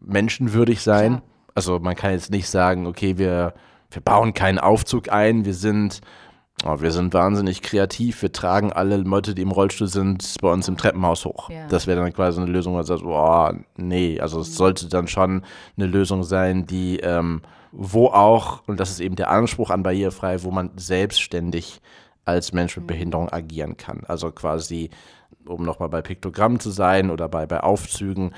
menschenwürdig 0.00 0.82
sein. 0.82 1.18
Klar. 1.18 1.22
Also 1.54 1.78
man 1.78 1.96
kann 1.96 2.12
jetzt 2.12 2.30
nicht 2.30 2.48
sagen, 2.48 2.86
okay, 2.86 3.18
wir, 3.18 3.54
wir 3.90 4.02
bauen 4.02 4.34
keinen 4.34 4.58
Aufzug 4.58 5.10
ein, 5.10 5.44
wir 5.44 5.54
sind 5.54 6.00
Oh, 6.64 6.80
wir 6.80 6.92
sind 6.92 7.12
wahnsinnig 7.12 7.62
kreativ. 7.62 8.22
Wir 8.22 8.30
tragen 8.30 8.72
alle 8.72 8.96
Leute, 8.98 9.34
die 9.34 9.42
im 9.42 9.50
Rollstuhl 9.50 9.88
sind, 9.88 10.36
bei 10.40 10.52
uns 10.52 10.68
im 10.68 10.76
Treppenhaus 10.76 11.24
hoch. 11.24 11.50
Ja. 11.50 11.66
Das 11.66 11.86
wäre 11.86 12.00
dann 12.00 12.12
quasi 12.12 12.40
eine 12.40 12.50
Lösung, 12.50 12.74
wo 12.74 12.76
man 12.76 12.86
sagt, 12.86 13.02
oh, 13.02 13.50
nee, 13.76 14.20
also 14.20 14.40
es 14.40 14.54
sollte 14.54 14.88
dann 14.88 15.08
schon 15.08 15.42
eine 15.76 15.86
Lösung 15.86 16.22
sein, 16.22 16.66
die, 16.66 17.00
ähm, 17.00 17.42
wo 17.72 18.08
auch, 18.08 18.62
und 18.68 18.78
das 18.78 18.90
ist 18.90 19.00
eben 19.00 19.16
der 19.16 19.30
Anspruch 19.30 19.70
an 19.70 19.82
barrierefrei, 19.82 20.44
wo 20.44 20.52
man 20.52 20.70
selbstständig 20.76 21.80
als 22.24 22.52
Mensch 22.52 22.76
mit 22.76 22.84
mhm. 22.84 22.88
Behinderung 22.88 23.28
agieren 23.30 23.76
kann. 23.76 24.02
Also 24.06 24.30
quasi, 24.30 24.90
um 25.44 25.64
nochmal 25.64 25.88
bei 25.88 26.02
Piktogrammen 26.02 26.60
zu 26.60 26.70
sein 26.70 27.10
oder 27.10 27.28
bei, 27.28 27.46
bei 27.46 27.60
Aufzügen, 27.60 28.34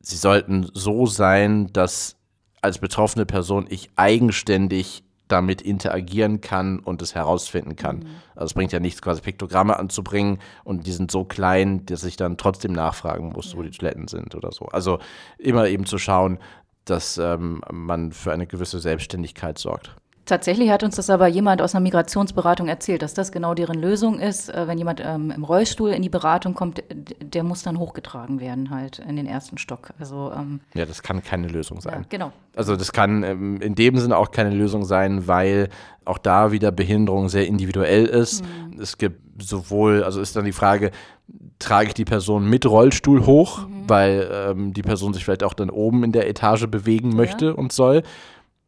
sie 0.00 0.16
sollten 0.16 0.68
so 0.74 1.06
sein, 1.06 1.72
dass 1.72 2.16
als 2.62 2.78
betroffene 2.78 3.26
Person 3.26 3.66
ich 3.68 3.90
eigenständig 3.96 5.04
damit 5.28 5.62
interagieren 5.62 6.40
kann 6.40 6.78
und 6.78 7.00
es 7.00 7.14
herausfinden 7.14 7.74
kann. 7.74 8.00
Mhm. 8.00 8.06
Also 8.34 8.46
es 8.46 8.54
bringt 8.54 8.72
ja 8.72 8.80
nichts, 8.80 9.00
quasi 9.00 9.22
Piktogramme 9.22 9.78
anzubringen 9.78 10.38
und 10.62 10.86
die 10.86 10.92
sind 10.92 11.10
so 11.10 11.24
klein, 11.24 11.86
dass 11.86 12.04
ich 12.04 12.16
dann 12.16 12.36
trotzdem 12.36 12.72
nachfragen 12.72 13.30
muss, 13.30 13.52
ja. 13.52 13.58
wo 13.58 13.62
die 13.62 13.70
Toiletten 13.70 14.08
sind 14.08 14.34
oder 14.34 14.52
so. 14.52 14.66
Also 14.66 14.98
immer 15.38 15.66
eben 15.68 15.86
zu 15.86 15.98
schauen, 15.98 16.38
dass 16.84 17.16
ähm, 17.16 17.62
man 17.70 18.12
für 18.12 18.32
eine 18.32 18.46
gewisse 18.46 18.78
Selbstständigkeit 18.78 19.58
sorgt. 19.58 19.96
Tatsächlich 20.24 20.70
hat 20.70 20.84
uns 20.84 20.94
das 20.94 21.10
aber 21.10 21.26
jemand 21.26 21.60
aus 21.60 21.74
einer 21.74 21.82
Migrationsberatung 21.82 22.68
erzählt, 22.68 23.02
dass 23.02 23.12
das 23.12 23.32
genau 23.32 23.54
deren 23.54 23.80
Lösung 23.80 24.20
ist. 24.20 24.48
Äh, 24.50 24.68
wenn 24.68 24.78
jemand 24.78 25.02
ähm, 25.04 25.32
im 25.32 25.42
Rollstuhl 25.42 25.90
in 25.90 26.00
die 26.00 26.08
Beratung 26.08 26.54
kommt, 26.54 26.82
der 27.20 27.42
muss 27.42 27.64
dann 27.64 27.78
hochgetragen 27.78 28.38
werden 28.38 28.70
halt 28.70 29.00
in 29.00 29.16
den 29.16 29.26
ersten 29.26 29.58
Stock. 29.58 29.90
Also, 29.98 30.32
ähm, 30.36 30.60
ja, 30.74 30.86
das 30.86 31.02
kann 31.02 31.24
keine 31.24 31.48
Lösung 31.48 31.80
sein. 31.80 32.02
Ja, 32.02 32.06
genau. 32.08 32.32
Also 32.54 32.76
das 32.76 32.92
kann 32.92 33.24
ähm, 33.24 33.60
in 33.60 33.74
dem 33.74 33.98
Sinne 33.98 34.16
auch 34.16 34.30
keine 34.30 34.50
Lösung 34.50 34.84
sein, 34.84 35.26
weil 35.26 35.70
auch 36.04 36.18
da 36.18 36.52
wieder 36.52 36.70
Behinderung 36.70 37.28
sehr 37.28 37.46
individuell 37.48 38.06
ist. 38.06 38.44
Mhm. 38.44 38.80
Es 38.80 38.98
gibt 38.98 39.42
sowohl, 39.42 40.04
also 40.04 40.20
ist 40.20 40.36
dann 40.36 40.44
die 40.44 40.52
Frage, 40.52 40.92
trage 41.58 41.88
ich 41.88 41.94
die 41.94 42.04
Person 42.04 42.48
mit 42.48 42.64
Rollstuhl 42.64 43.26
hoch, 43.26 43.66
mhm. 43.66 43.88
weil 43.88 44.30
ähm, 44.32 44.72
die 44.72 44.82
Person 44.82 45.14
sich 45.14 45.24
vielleicht 45.24 45.42
auch 45.42 45.54
dann 45.54 45.70
oben 45.70 46.04
in 46.04 46.12
der 46.12 46.28
Etage 46.28 46.66
bewegen 46.66 47.16
möchte 47.16 47.46
ja. 47.46 47.52
und 47.52 47.72
soll 47.72 48.02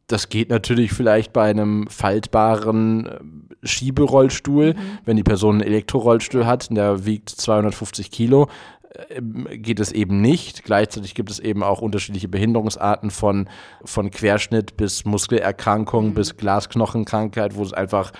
das 0.06 0.28
geht 0.28 0.50
natürlich 0.50 0.92
vielleicht 0.92 1.32
bei 1.32 1.48
einem 1.48 1.86
faltbaren 1.88 3.06
äh, 3.06 3.66
Schieberollstuhl. 3.66 4.74
Mhm. 4.74 4.98
Wenn 5.04 5.16
die 5.16 5.22
Person 5.22 5.56
einen 5.56 5.68
Elektrorollstuhl 5.68 6.46
hat, 6.46 6.68
der 6.70 7.06
wiegt 7.06 7.30
250 7.30 8.10
Kilo, 8.10 8.48
ähm, 9.08 9.48
geht 9.50 9.80
es 9.80 9.92
eben 9.92 10.20
nicht. 10.20 10.64
Gleichzeitig 10.64 11.14
gibt 11.14 11.30
es 11.30 11.38
eben 11.38 11.62
auch 11.62 11.80
unterschiedliche 11.80 12.28
Behinderungsarten 12.28 13.10
von, 13.10 13.48
von 13.84 14.10
Querschnitt 14.10 14.76
bis 14.76 15.04
Muskelerkrankung 15.04 16.08
mhm. 16.08 16.14
bis 16.14 16.36
Glasknochenkrankheit, 16.36 17.56
wo 17.56 17.62
es 17.62 17.72
einfach 17.72 18.12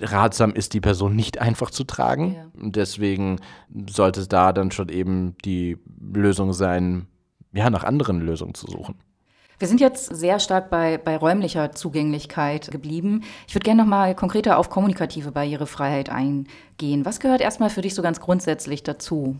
ratsam 0.00 0.52
ist, 0.52 0.74
die 0.74 0.80
Person 0.80 1.14
nicht 1.14 1.40
einfach 1.40 1.70
zu 1.70 1.84
tragen. 1.84 2.34
Ja. 2.34 2.50
Und 2.60 2.76
deswegen 2.76 3.40
sollte 3.88 4.20
es 4.20 4.28
da 4.28 4.52
dann 4.52 4.70
schon 4.70 4.88
eben 4.88 5.36
die 5.44 5.78
Lösung 6.14 6.52
sein, 6.52 7.06
ja, 7.52 7.70
nach 7.70 7.84
anderen 7.84 8.20
Lösungen 8.20 8.54
zu 8.54 8.66
suchen. 8.66 8.96
Wir 9.58 9.68
sind 9.68 9.80
jetzt 9.80 10.14
sehr 10.14 10.40
stark 10.40 10.70
bei, 10.70 10.98
bei 10.98 11.16
räumlicher 11.16 11.72
Zugänglichkeit 11.72 12.70
geblieben. 12.70 13.22
Ich 13.46 13.54
würde 13.54 13.64
gerne 13.64 13.82
noch 13.82 13.88
mal 13.88 14.14
konkreter 14.14 14.58
auf 14.58 14.70
kommunikative 14.70 15.30
Barrierefreiheit 15.32 16.10
eingehen. 16.10 17.04
Was 17.04 17.20
gehört 17.20 17.40
erstmal 17.40 17.70
für 17.70 17.82
dich 17.82 17.94
so 17.94 18.02
ganz 18.02 18.20
grundsätzlich 18.20 18.82
dazu? 18.82 19.36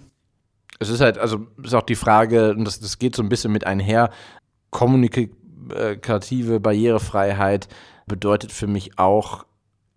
Es 0.78 0.88
ist 0.88 1.00
halt, 1.00 1.18
also 1.18 1.47
ist 1.62 1.75
auch 1.75 1.83
die 1.83 1.94
Frage, 1.94 2.50
und 2.50 2.64
das, 2.64 2.80
das 2.80 2.99
geht 2.99 3.16
so 3.16 3.23
ein 3.23 3.28
bisschen 3.28 3.52
mit 3.52 3.66
einher, 3.66 4.11
kommunikative 4.71 6.61
Barrierefreiheit 6.61 7.68
bedeutet 8.06 8.52
für 8.52 8.66
mich 8.66 8.99
auch, 8.99 9.44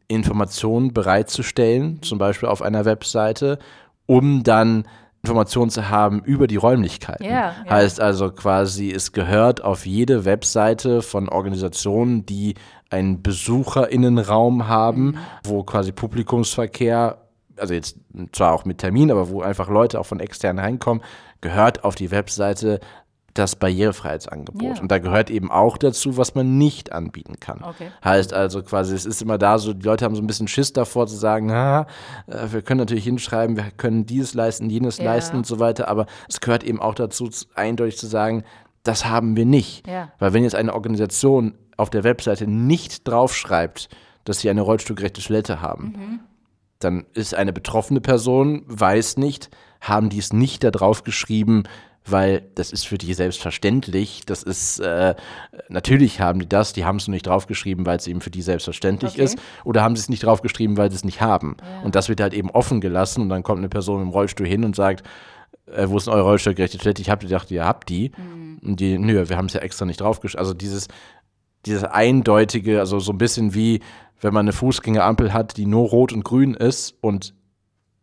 Informationen 0.07 0.93
bereitzustellen, 0.93 2.01
zum 2.01 2.17
Beispiel 2.17 2.47
auf 2.47 2.61
einer 2.61 2.85
Webseite, 2.85 3.59
um 4.05 4.43
dann 4.43 4.87
Informationen 5.23 5.69
zu 5.69 5.89
haben 5.89 6.21
über 6.23 6.47
die 6.47 6.55
Räumlichkeiten. 6.55 7.25
Yeah, 7.25 7.53
yeah. 7.65 7.69
Heißt 7.69 7.99
also 7.99 8.31
quasi, 8.31 8.91
es 8.91 9.11
gehört 9.11 9.63
auf 9.63 9.85
jede 9.85 10.25
Webseite 10.25 11.01
von 11.01 11.27
Organisationen, 11.27 12.25
die 12.25 12.55
einen 12.89 13.21
Besucherinnenraum 13.21 14.67
haben, 14.67 15.05
mhm. 15.05 15.17
wo 15.43 15.63
quasi 15.63 15.91
Publikumsverkehr, 15.91 17.17
also 17.57 17.73
jetzt 17.73 17.97
zwar 18.31 18.53
auch 18.53 18.65
mit 18.65 18.77
Termin, 18.77 19.11
aber 19.11 19.29
wo 19.29 19.41
einfach 19.41 19.69
Leute 19.69 19.99
auch 19.99 20.05
von 20.05 20.19
extern 20.19 20.59
reinkommen, 20.59 21.03
gehört 21.41 21.83
auf 21.83 21.95
die 21.95 22.11
Webseite 22.11 22.79
das 23.37 23.55
Barrierefreiheitsangebot. 23.55 24.61
Yeah. 24.61 24.81
Und 24.81 24.91
da 24.91 24.99
gehört 24.99 25.29
eben 25.29 25.51
auch 25.51 25.77
dazu, 25.77 26.17
was 26.17 26.35
man 26.35 26.57
nicht 26.57 26.91
anbieten 26.91 27.39
kann. 27.39 27.63
Okay. 27.63 27.91
Heißt 28.03 28.33
also 28.33 28.63
quasi, 28.63 28.95
es 28.95 29.05
ist 29.05 29.21
immer 29.21 29.37
da 29.37 29.59
so, 29.59 29.73
die 29.73 29.85
Leute 29.85 30.05
haben 30.05 30.15
so 30.15 30.21
ein 30.21 30.27
bisschen 30.27 30.47
Schiss 30.47 30.73
davor 30.73 31.07
zu 31.07 31.15
sagen, 31.15 31.51
ha, 31.51 31.87
äh, 32.27 32.47
wir 32.51 32.61
können 32.61 32.79
natürlich 32.79 33.03
hinschreiben, 33.03 33.55
wir 33.55 33.71
können 33.75 34.05
dieses 34.05 34.33
leisten, 34.33 34.69
jenes 34.69 34.97
ja. 34.97 35.05
leisten 35.05 35.37
und 35.37 35.45
so 35.45 35.59
weiter, 35.59 35.87
aber 35.87 36.05
es 36.27 36.41
gehört 36.41 36.63
eben 36.63 36.81
auch 36.81 36.95
dazu, 36.95 37.29
eindeutig 37.55 37.97
zu 37.97 38.07
sagen, 38.07 38.43
das 38.83 39.05
haben 39.05 39.35
wir 39.35 39.45
nicht. 39.45 39.87
Ja. 39.87 40.11
Weil 40.19 40.33
wenn 40.33 40.43
jetzt 40.43 40.55
eine 40.55 40.73
Organisation 40.73 41.53
auf 41.75 41.89
der 41.89 42.03
Webseite 42.03 42.47
nicht 42.47 43.07
draufschreibt, 43.07 43.89
dass 44.23 44.39
sie 44.39 44.49
eine 44.49 44.61
rollstuhlgerechte 44.61 45.21
Toilette 45.21 45.61
haben, 45.61 45.83
mhm. 45.83 46.19
dann 46.79 47.05
ist 47.13 47.35
eine 47.35 47.53
betroffene 47.53 48.01
Person, 48.01 48.63
weiß 48.67 49.17
nicht, 49.17 49.49
haben 49.81 50.09
die 50.09 50.19
es 50.19 50.33
nicht 50.33 50.63
da 50.63 50.71
drauf 50.71 51.03
geschrieben, 51.03 51.63
weil 52.09 52.49
das 52.55 52.71
ist 52.71 52.87
für 52.87 52.97
die 52.97 53.13
selbstverständlich. 53.13 54.21
Das 54.25 54.43
ist, 54.43 54.79
äh, 54.79 55.15
natürlich 55.69 56.19
haben 56.21 56.39
die 56.39 56.49
das, 56.49 56.73
die 56.73 56.85
haben 56.85 56.97
es 56.97 57.07
nur 57.07 57.13
nicht 57.13 57.27
draufgeschrieben, 57.27 57.85
weil 57.85 57.97
es 57.97 58.07
eben 58.07 58.21
für 58.21 58.29
die 58.29 58.41
selbstverständlich 58.41 59.13
okay. 59.13 59.23
ist. 59.23 59.37
Oder 59.63 59.83
haben 59.83 59.95
sie 59.95 60.01
es 60.01 60.09
nicht 60.09 60.23
draufgeschrieben, 60.23 60.77
weil 60.77 60.89
sie 60.89 60.95
es 60.95 61.03
nicht 61.03 61.21
haben. 61.21 61.57
Ja. 61.59 61.81
Und 61.81 61.95
das 61.95 62.09
wird 62.09 62.21
halt 62.21 62.33
eben 62.33 62.49
offen 62.49 62.81
gelassen 62.81 63.21
und 63.21 63.29
dann 63.29 63.43
kommt 63.43 63.59
eine 63.59 63.69
Person 63.69 64.01
im 64.01 64.09
Rollstuhl 64.09 64.47
hin 64.47 64.63
und 64.63 64.75
sagt, 64.75 65.03
äh, 65.67 65.87
wo 65.89 65.97
ist 65.97 66.07
denn 66.07 66.13
eure 66.13 66.23
rollstuhlgerechte 66.23 66.77
Toilette? 66.77 67.01
Ich 67.01 67.09
habe 67.09 67.25
gedacht, 67.25 67.51
ihr 67.51 67.65
habt 67.65 67.89
die. 67.89 68.11
Mhm. 68.17 68.59
Und 68.63 68.79
die, 68.79 68.97
nö, 68.97 69.27
wir 69.27 69.37
haben 69.37 69.47
es 69.47 69.53
ja 69.53 69.61
extra 69.61 69.85
nicht 69.85 70.01
draufgeschrieben. 70.01 70.39
Also 70.39 70.53
dieses, 70.53 70.87
dieses 71.65 71.83
eindeutige, 71.83 72.79
also 72.79 72.99
so 72.99 73.11
ein 73.11 73.17
bisschen 73.17 73.53
wie, 73.53 73.81
wenn 74.21 74.33
man 74.33 74.45
eine 74.45 74.53
Fußgängerampel 74.53 75.33
hat, 75.33 75.57
die 75.57 75.65
nur 75.65 75.89
rot 75.89 76.13
und 76.13 76.23
grün 76.23 76.53
ist 76.53 76.95
und 77.01 77.33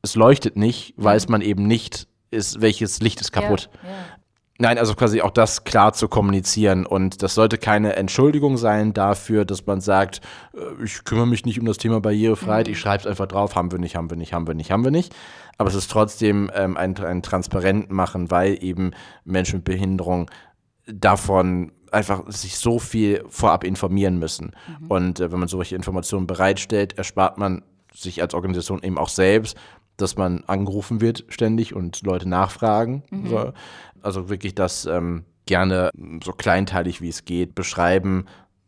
es 0.03 0.15
leuchtet 0.15 0.57
nicht, 0.57 0.99
mhm. 0.99 1.05
weiß 1.05 1.29
man 1.29 1.41
eben 1.41 1.67
nicht, 1.67 2.07
ist, 2.35 2.61
welches 2.61 3.01
Licht 3.01 3.21
ist 3.21 3.33
kaputt. 3.33 3.71
Ja, 3.83 3.91
ja. 3.91 3.97
Nein, 4.59 4.79
also 4.79 4.95
quasi 4.95 5.21
auch 5.21 5.33
das 5.33 5.65
klar 5.65 5.95
zu 5.95 6.07
kommunizieren. 6.07 6.87
Und 6.87 7.23
das 7.25 7.35
sollte 7.35 7.59
keine 7.59 7.97
Entschuldigung 7.97 8.57
sein 8.57 8.93
dafür, 8.93 9.45
dass 9.45 9.67
man 9.67 9.81
sagt, 9.81 10.21
äh, 10.55 10.85
ich 10.85 11.05
kümmere 11.05 11.27
mich 11.27 11.45
nicht 11.45 11.59
um 11.59 11.67
das 11.67 11.79
Thema 11.79 12.01
Barrierefreiheit, 12.01 12.69
mhm. 12.69 12.73
ich 12.73 12.79
schreibe 12.79 13.01
es 13.01 13.07
einfach 13.07 13.27
drauf, 13.27 13.57
haben 13.57 13.73
wir 13.73 13.81
nicht, 13.81 13.97
haben 13.97 14.11
wir 14.11 14.17
nicht, 14.17 14.33
haben 14.33 14.47
wir 14.47 14.55
nicht, 14.55 14.71
haben 14.71 14.85
wir 14.85 14.93
nicht. 14.93 15.15
Aber 15.59 15.69
es 15.69 15.75
ist 15.75 15.91
trotzdem 15.91 16.51
ähm, 16.55 16.77
ein, 16.77 16.97
ein 16.99 17.23
Transparent 17.23 17.91
machen, 17.91 18.31
weil 18.31 18.63
eben 18.63 18.93
Menschen 19.25 19.57
mit 19.57 19.65
Behinderung 19.65 20.31
davon 20.87 21.73
einfach 21.91 22.23
sich 22.29 22.57
so 22.59 22.79
viel 22.79 23.25
vorab 23.29 23.65
informieren 23.65 24.19
müssen. 24.19 24.53
Mhm. 24.81 24.87
Und 24.87 25.21
äh, 25.21 25.33
wenn 25.33 25.41
man 25.41 25.49
solche 25.49 25.75
Informationen 25.75 26.29
bereitstellt, 26.29 26.97
erspart 26.97 27.39
man 27.39 27.63
sich 27.93 28.23
als 28.23 28.35
Organisation 28.35 28.83
eben 28.83 28.99
auch 28.99 29.09
selbst, 29.09 29.57
dass 29.97 30.17
man 30.17 30.45
angerufen 30.47 31.01
wird 31.01 31.25
ständig 31.29 31.75
und 31.75 32.03
Leute 32.03 32.29
nachfragen. 32.29 33.03
Mhm. 33.11 33.29
So. 33.29 33.53
Also 34.03 34.29
wirklich 34.29 34.55
das 34.55 34.87
ähm, 34.87 35.25
gerne 35.47 35.91
so 36.23 36.33
kleinteilig 36.33 37.01
wie 37.01 37.09
es 37.09 37.25
geht 37.25 37.55
beschreiben. 37.55 38.27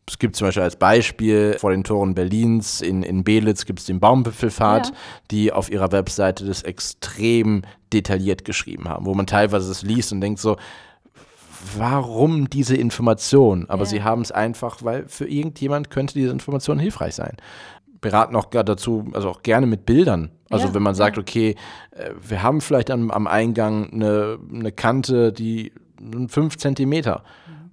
Es 0.09 0.18
gibt 0.18 0.37
zum 0.37 0.47
Beispiel 0.47 0.62
als 0.62 0.76
Beispiel 0.76 1.56
vor 1.59 1.73
den 1.73 1.83
Toren 1.83 2.14
Berlins 2.14 2.80
in, 2.80 3.02
in 3.02 3.25
Belitz 3.25 3.64
gibt 3.64 3.80
es 3.80 3.87
den 3.87 3.99
Baumwipfelfahrt, 3.99 4.87
ja. 4.87 4.92
die 5.33 5.52
auf 5.52 5.68
ihrer 5.71 5.90
Webseite 5.90 6.47
das 6.47 6.62
extrem 6.62 7.62
detailliert 7.92 8.45
geschrieben 8.45 8.88
haben, 8.88 9.04
wo 9.04 9.14
man 9.14 9.26
teilweise 9.26 9.71
es 9.71 9.83
liest 9.83 10.12
und 10.12 10.21
denkt 10.21 10.38
so, 10.38 10.56
warum 11.76 12.49
diese 12.49 12.76
Information? 12.76 13.68
Aber 13.68 13.83
ja. 13.83 13.90
sie 13.90 14.02
haben 14.02 14.23
es 14.23 14.30
einfach, 14.30 14.85
weil 14.85 15.09
für 15.09 15.28
irgendjemand 15.28 15.90
könnte 15.90 16.14
diese 16.14 16.30
Information 16.30 16.78
hilfreich 16.78 17.14
sein. 17.14 17.37
Beraten 18.00 18.37
auch 18.37 18.47
dazu, 18.47 19.07
also 19.12 19.31
auch 19.31 19.43
gerne 19.43 19.67
mit 19.67 19.87
Bildern. 19.87 20.31
Also 20.50 20.69
ja, 20.69 20.75
wenn 20.75 20.83
man 20.83 20.95
sagt, 20.95 21.19
okay, 21.19 21.57
äh, 21.91 22.11
wir 22.21 22.43
haben 22.43 22.61
vielleicht 22.61 22.91
am, 22.91 23.11
am 23.11 23.26
Eingang 23.26 23.93
eine, 23.93 24.38
eine 24.53 24.73
Kante, 24.73 25.33
die 25.33 25.73
fünf 26.29 26.57
Zentimeter. 26.57 27.25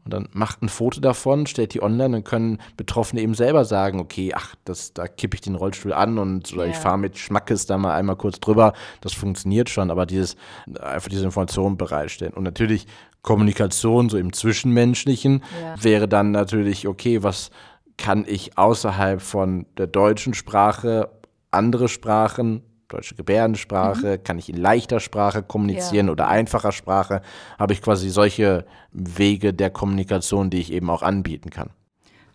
Und 0.05 0.13
dann 0.13 0.27
macht 0.33 0.61
ein 0.61 0.69
Foto 0.69 0.99
davon, 0.99 1.47
stellt 1.47 1.73
die 1.73 1.81
online 1.81 2.17
und 2.17 2.25
können 2.25 2.59
Betroffene 2.75 3.21
eben 3.21 3.35
selber 3.35 3.63
sagen, 3.63 4.01
okay, 4.01 4.33
ach, 4.35 4.55
das, 4.65 4.93
da 4.93 5.07
kippe 5.07 5.35
ich 5.35 5.41
den 5.41 5.55
Rollstuhl 5.55 5.93
an 5.93 6.17
und 6.17 6.51
oder 6.53 6.65
ja. 6.65 6.71
ich 6.71 6.77
fahre 6.77 6.97
mit 6.97 7.17
Schmackes 7.17 7.67
da 7.67 7.77
mal 7.77 7.95
einmal 7.95 8.17
kurz 8.17 8.39
drüber. 8.41 8.73
Das 8.99 9.13
funktioniert 9.13 9.69
schon, 9.69 9.91
aber 9.91 10.05
dieses, 10.05 10.35
einfach 10.81 11.09
diese 11.09 11.23
Information 11.23 11.77
bereitstellen. 11.77 12.33
Und 12.33 12.43
natürlich 12.43 12.85
Kommunikation, 13.21 14.09
so 14.09 14.17
im 14.17 14.33
Zwischenmenschlichen, 14.33 15.41
ja. 15.61 15.81
wäre 15.81 16.09
dann 16.09 16.31
natürlich, 16.31 16.87
okay, 16.87 17.23
was 17.23 17.49
kann 17.97 18.25
ich 18.27 18.57
außerhalb 18.57 19.21
von 19.21 19.65
der 19.77 19.87
deutschen 19.87 20.33
Sprache 20.33 21.09
andere 21.51 21.87
Sprachen 21.87 22.63
deutsche 22.93 23.15
Gebärdensprache, 23.15 24.17
mhm. 24.17 24.23
kann 24.23 24.39
ich 24.39 24.49
in 24.49 24.57
leichter 24.57 24.99
Sprache 24.99 25.43
kommunizieren 25.43 26.07
ja. 26.07 26.11
oder 26.11 26.27
einfacher 26.27 26.71
Sprache, 26.71 27.21
habe 27.57 27.73
ich 27.73 27.81
quasi 27.81 28.09
solche 28.09 28.65
Wege 28.91 29.53
der 29.53 29.69
Kommunikation, 29.69 30.49
die 30.49 30.59
ich 30.59 30.71
eben 30.71 30.89
auch 30.89 31.01
anbieten 31.01 31.49
kann. 31.49 31.71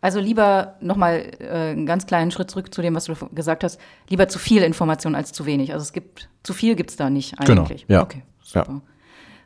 Also 0.01 0.21
lieber 0.21 0.77
nochmal 0.81 1.33
äh, 1.41 1.71
einen 1.71 1.87
ganz 1.87 2.07
kleinen 2.07 2.31
Schritt 2.31 2.51
zurück 2.51 2.73
zu 2.73 2.83
dem, 2.83 2.95
was 2.95 3.07
du 3.07 3.15
gesagt 3.33 3.65
hast. 3.65 3.81
Lieber 4.09 4.29
zu 4.29 4.39
viel 4.39 4.63
Information 4.63 5.17
als 5.17 5.33
zu 5.33 5.45
wenig. 5.45 5.73
Also 5.73 5.83
es 5.83 5.93
gibt, 5.93 6.29
zu 6.45 6.53
viel 6.53 6.77
gibt 6.77 6.91
es 6.91 6.97
da 6.97 7.11
nicht 7.11 7.37
genau, 7.39 7.63
eigentlich. 7.63 7.87
Genau, 7.87 8.01
ja. 8.01 8.05
Okay, 8.05 8.23
super. 8.41 8.67
Ja. 8.69 8.81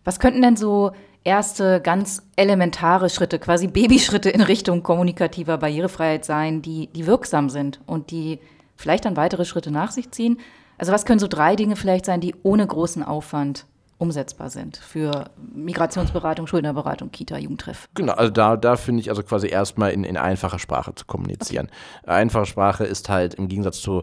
Was 0.05 0.19
könnten 0.19 0.43
denn 0.43 0.57
so 0.57 0.93
erste 1.25 1.81
ganz 1.81 2.23
elementare 2.37 3.11
Schritte, 3.11 3.39
quasi 3.39 3.67
Babyschritte 3.67 4.31
in 4.31 4.41
Richtung 4.41 4.83
kommunikativer 4.83 5.59
Barrierefreiheit 5.59 6.25
sein, 6.25 6.63
die, 6.63 6.89
die 6.89 7.07
wirksam 7.07 7.49
sind 7.51 7.81
und 7.87 8.11
die 8.11 8.41
vielleicht 8.77 9.05
dann 9.05 9.17
weitere 9.17 9.45
Schritte 9.45 9.71
nach 9.71 9.91
sich 9.91 10.11
ziehen? 10.11 10.39
Also 10.79 10.93
was 10.93 11.05
können 11.05 11.21
so 11.21 11.29
drei 11.29 11.55
Dinge 11.57 11.77
vielleicht 11.77 12.07
sein, 12.07 12.21
die 12.21 12.35
ohne 12.43 12.67
großen 12.67 13.03
Aufwand 13.03 13.67
umsetzbar 14.03 14.51
sind 14.51 14.79
für 14.79 15.31
Migrationsberatung, 15.55 16.49
Schuldnerberatung, 16.49 17.13
Kita, 17.13 17.39
Jugendtreff. 17.39 17.89
Genau, 17.95 18.15
also 18.15 18.33
da, 18.33 18.57
da 18.57 18.75
finde 18.75 19.01
ich 19.01 19.11
also 19.11 19.23
quasi 19.23 19.47
erstmal 19.47 19.93
in, 19.93 20.03
in 20.03 20.17
einfacher 20.17 20.59
Sprache 20.59 20.93
zu 20.97 21.07
kommunizieren. 21.07 21.69
Okay. 22.03 22.11
Einfache 22.11 22.47
Sprache 22.47 22.85
ist 22.85 23.09
halt 23.09 23.35
im 23.35 23.47
Gegensatz 23.47 23.81
zu 23.81 24.03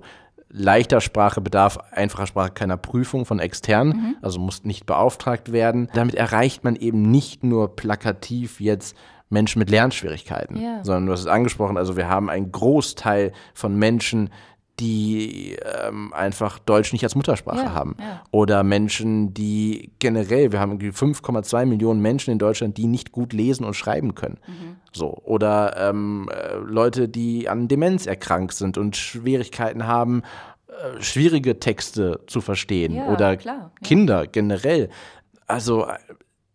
leichter 0.50 1.02
Sprache 1.02 1.42
bedarf 1.42 1.78
einfacher 1.92 2.28
Sprache 2.28 2.52
keiner 2.52 2.78
Prüfung 2.78 3.26
von 3.26 3.40
externen, 3.40 3.94
mhm. 3.94 4.16
also 4.22 4.40
muss 4.40 4.64
nicht 4.64 4.86
beauftragt 4.86 5.52
werden. 5.52 5.90
Damit 5.94 6.16
erreicht 6.16 6.64
man 6.64 6.76
eben 6.76 7.04
nicht 7.04 7.44
nur 7.44 7.76
plakativ 7.76 8.60
jetzt 8.60 8.96
Menschen 9.30 9.60
mit 9.60 9.70
Lernschwierigkeiten, 9.70 10.60
ja. 10.60 10.84
sondern 10.84 11.06
du 11.06 11.12
hast 11.12 11.22
es 11.22 11.28
angesprochen, 11.28 11.78
also 11.78 11.96
wir 11.96 12.10
haben 12.10 12.30
einen 12.30 12.52
Großteil 12.52 13.32
von 13.54 13.76
Menschen, 13.76 14.32
die 14.80 15.58
ähm, 15.86 16.14
einfach 16.14 16.60
Deutsch 16.60 16.94
nicht 16.94 17.04
als 17.04 17.16
Muttersprache 17.16 17.66
ja, 17.66 17.74
haben. 17.74 17.96
Ja. 18.00 18.24
Oder 18.32 18.64
Menschen, 18.64 19.34
die 19.34 19.92
generell, 20.00 20.52
wir 20.52 20.60
haben 20.60 20.80
5,2 20.80 21.66
Millionen 21.66 22.02
Menschen 22.02 22.32
in 22.32 22.40
Deutschland, 22.40 22.78
die 22.78 22.88
nicht 22.88 23.12
gut 23.12 23.34
lesen 23.34 23.66
und 23.66 23.76
schreiben 23.76 24.16
können. 24.16 24.40
Mhm. 24.48 24.76
So. 24.94 25.18
Oder 25.24 25.76
ähm, 25.78 26.30
äh, 26.32 26.56
Leute, 26.56 27.10
die 27.10 27.50
an 27.50 27.68
Demenz 27.68 28.06
erkrankt 28.06 28.54
sind 28.54 28.78
und 28.78 28.96
Schwierigkeiten 28.96 29.86
haben, 29.86 30.24
äh, 30.68 31.02
schwierige 31.02 31.60
Texte 31.60 32.22
zu 32.28 32.42
verstehen. 32.42 32.94
Ja, 32.94 33.08
Oder 33.08 33.38
klar, 33.38 33.72
Kinder 33.84 34.28
generell. 34.28 34.90
Also 35.48 35.86
äh, 35.86 35.98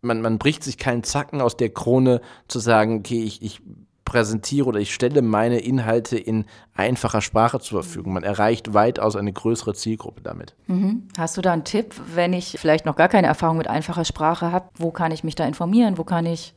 man, 0.01 0.21
man 0.21 0.37
bricht 0.37 0.63
sich 0.63 0.77
keinen 0.77 1.03
Zacken 1.03 1.41
aus 1.41 1.57
der 1.57 1.69
Krone 1.69 2.21
zu 2.47 2.59
sagen, 2.59 2.99
okay, 2.99 3.21
ich, 3.23 3.41
ich 3.41 3.61
präsentiere 4.05 4.67
oder 4.67 4.79
ich 4.79 4.93
stelle 4.93 5.21
meine 5.21 5.59
Inhalte 5.59 6.17
in 6.17 6.45
einfacher 6.75 7.21
Sprache 7.21 7.59
zur 7.59 7.83
Verfügung. 7.83 8.13
Man 8.13 8.23
erreicht 8.23 8.73
weitaus 8.73 9.15
eine 9.15 9.33
größere 9.33 9.73
Zielgruppe 9.73 10.21
damit. 10.21 10.55
Mhm. 10.67 11.07
Hast 11.17 11.35
du 11.35 11.41
da 11.41 11.51
einen 11.51 11.65
Tipp, 11.65 11.95
wenn 12.13 12.31
ich 12.31 12.55
vielleicht 12.59 12.85
noch 12.85 12.95
gar 12.95 13.09
keine 13.09 13.27
Erfahrung 13.27 13.57
mit 13.57 13.67
einfacher 13.67 14.05
Sprache 14.05 14.51
habe? 14.51 14.69
Wo 14.77 14.91
kann 14.91 15.11
ich 15.11 15.23
mich 15.23 15.35
da 15.35 15.45
informieren? 15.45 15.97
Wo 15.97 16.03
kann 16.03 16.25
ich 16.25 16.53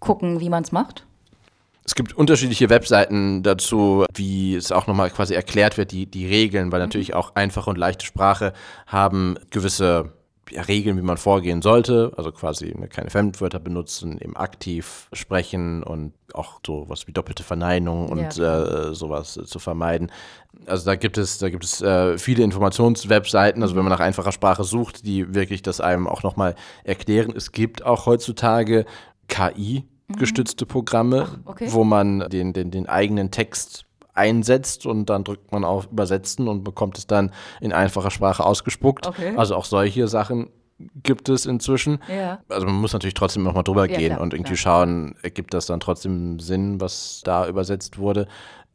gucken, 0.00 0.40
wie 0.40 0.50
man 0.50 0.64
es 0.64 0.72
macht? 0.72 1.06
Es 1.84 1.94
gibt 1.94 2.12
unterschiedliche 2.12 2.70
Webseiten 2.70 3.42
dazu, 3.42 4.04
wie 4.14 4.54
es 4.54 4.70
auch 4.70 4.86
nochmal 4.86 5.10
quasi 5.10 5.34
erklärt 5.34 5.78
wird, 5.78 5.90
die, 5.90 6.06
die 6.06 6.26
Regeln, 6.26 6.70
weil 6.70 6.78
natürlich 6.78 7.14
auch 7.14 7.34
einfache 7.34 7.70
und 7.70 7.78
leichte 7.78 8.06
Sprache 8.06 8.52
haben 8.86 9.36
gewisse 9.50 10.12
ja, 10.52 10.62
Regeln, 10.62 10.96
wie 10.96 11.02
man 11.02 11.16
vorgehen 11.16 11.62
sollte. 11.62 12.12
Also 12.16 12.32
quasi 12.32 12.74
ne, 12.76 12.88
keine 12.88 13.10
Fremdwörter 13.10 13.58
benutzen, 13.58 14.18
eben 14.20 14.36
aktiv 14.36 15.08
sprechen 15.12 15.82
und 15.82 16.12
auch 16.34 16.60
so 16.66 16.88
was 16.88 17.06
wie 17.06 17.12
doppelte 17.12 17.42
Verneinung 17.42 18.08
und 18.08 18.36
ja. 18.36 18.90
äh, 18.90 18.94
sowas 18.94 19.36
äh, 19.36 19.44
zu 19.44 19.58
vermeiden. 19.58 20.10
Also 20.66 20.86
da 20.86 20.96
gibt 20.96 21.18
es, 21.18 21.38
da 21.38 21.50
gibt 21.50 21.64
es 21.64 21.80
äh, 21.82 22.18
viele 22.18 22.44
Informationswebseiten, 22.44 23.62
also 23.62 23.76
wenn 23.76 23.84
man 23.84 23.90
nach 23.90 24.00
einfacher 24.00 24.32
Sprache 24.32 24.64
sucht, 24.64 25.06
die 25.06 25.34
wirklich 25.34 25.62
das 25.62 25.80
einem 25.80 26.06
auch 26.06 26.22
nochmal 26.22 26.54
erklären. 26.84 27.32
Es 27.36 27.52
gibt 27.52 27.84
auch 27.84 28.06
heutzutage 28.06 28.84
KI 29.28 29.84
gestützte 30.18 30.66
Programme, 30.66 31.28
Ach, 31.28 31.50
okay. 31.52 31.68
wo 31.70 31.84
man 31.84 32.28
den, 32.30 32.52
den, 32.52 32.70
den 32.70 32.86
eigenen 32.88 33.30
Text 33.30 33.86
einsetzt 34.14 34.86
und 34.86 35.06
dann 35.06 35.24
drückt 35.24 35.52
man 35.52 35.64
auf 35.64 35.90
Übersetzen 35.90 36.48
und 36.48 36.64
bekommt 36.64 36.98
es 36.98 37.06
dann 37.06 37.32
in 37.60 37.72
einfacher 37.72 38.10
Sprache 38.10 38.44
ausgespuckt. 38.44 39.06
Okay. 39.06 39.34
Also 39.36 39.56
auch 39.56 39.64
solche 39.64 40.08
Sachen 40.08 40.50
gibt 41.02 41.28
es 41.28 41.46
inzwischen. 41.46 41.98
Ja. 42.08 42.40
Also 42.48 42.66
man 42.66 42.74
muss 42.76 42.92
natürlich 42.92 43.14
trotzdem 43.14 43.42
nochmal 43.42 43.62
drüber 43.62 43.88
ja, 43.88 43.96
gehen 43.96 44.10
klar, 44.10 44.20
und 44.20 44.34
irgendwie 44.34 44.54
klar. 44.54 44.80
schauen, 44.80 45.14
ergibt 45.22 45.54
das 45.54 45.66
dann 45.66 45.80
trotzdem 45.80 46.40
Sinn, 46.40 46.80
was 46.80 47.22
da 47.24 47.46
übersetzt 47.46 47.98
wurde. 47.98 48.26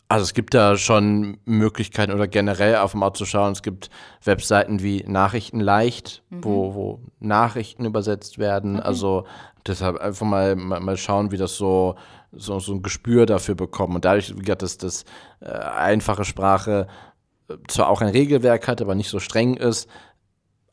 Also 0.10 0.24
es 0.24 0.34
gibt 0.34 0.54
da 0.54 0.78
schon 0.78 1.38
Möglichkeiten 1.44 2.14
oder 2.14 2.28
generell 2.28 2.78
auf 2.78 2.92
dem 2.92 3.04
Auto 3.04 3.18
zu 3.18 3.26
schauen. 3.26 3.52
Es 3.52 3.62
gibt 3.62 3.90
Webseiten 4.24 4.82
wie 4.82 5.04
Nachrichten 5.06 5.60
leicht, 5.60 6.24
mhm. 6.30 6.44
wo, 6.46 6.74
wo 6.76 7.00
Nachrichten 7.20 7.84
übersetzt 7.84 8.38
werden. 8.38 8.78
Okay. 8.78 8.88
Also 8.88 9.26
deshalb 9.68 9.98
einfach 9.98 10.26
mal, 10.26 10.56
mal, 10.56 10.80
mal 10.80 10.96
schauen, 10.96 11.32
wie 11.32 11.38
das 11.38 11.58
so 11.58 11.96
so, 12.32 12.60
so 12.60 12.74
ein 12.74 12.82
Gespür 12.82 13.26
dafür 13.26 13.56
bekommen. 13.56 13.96
Und 13.96 14.06
dadurch, 14.06 14.36
wie 14.36 14.42
gesagt, 14.42 14.62
dass 14.62 14.78
das 14.78 15.06
äh, 15.40 15.50
einfache 15.50 16.26
Sprache 16.26 16.88
äh, 17.50 17.56
zwar 17.68 17.90
auch 17.90 18.02
ein 18.02 18.10
Regelwerk 18.10 18.68
hat, 18.68 18.82
aber 18.82 18.96
nicht 18.96 19.10
so 19.10 19.20
streng 19.20 19.56
ist, 19.56 19.90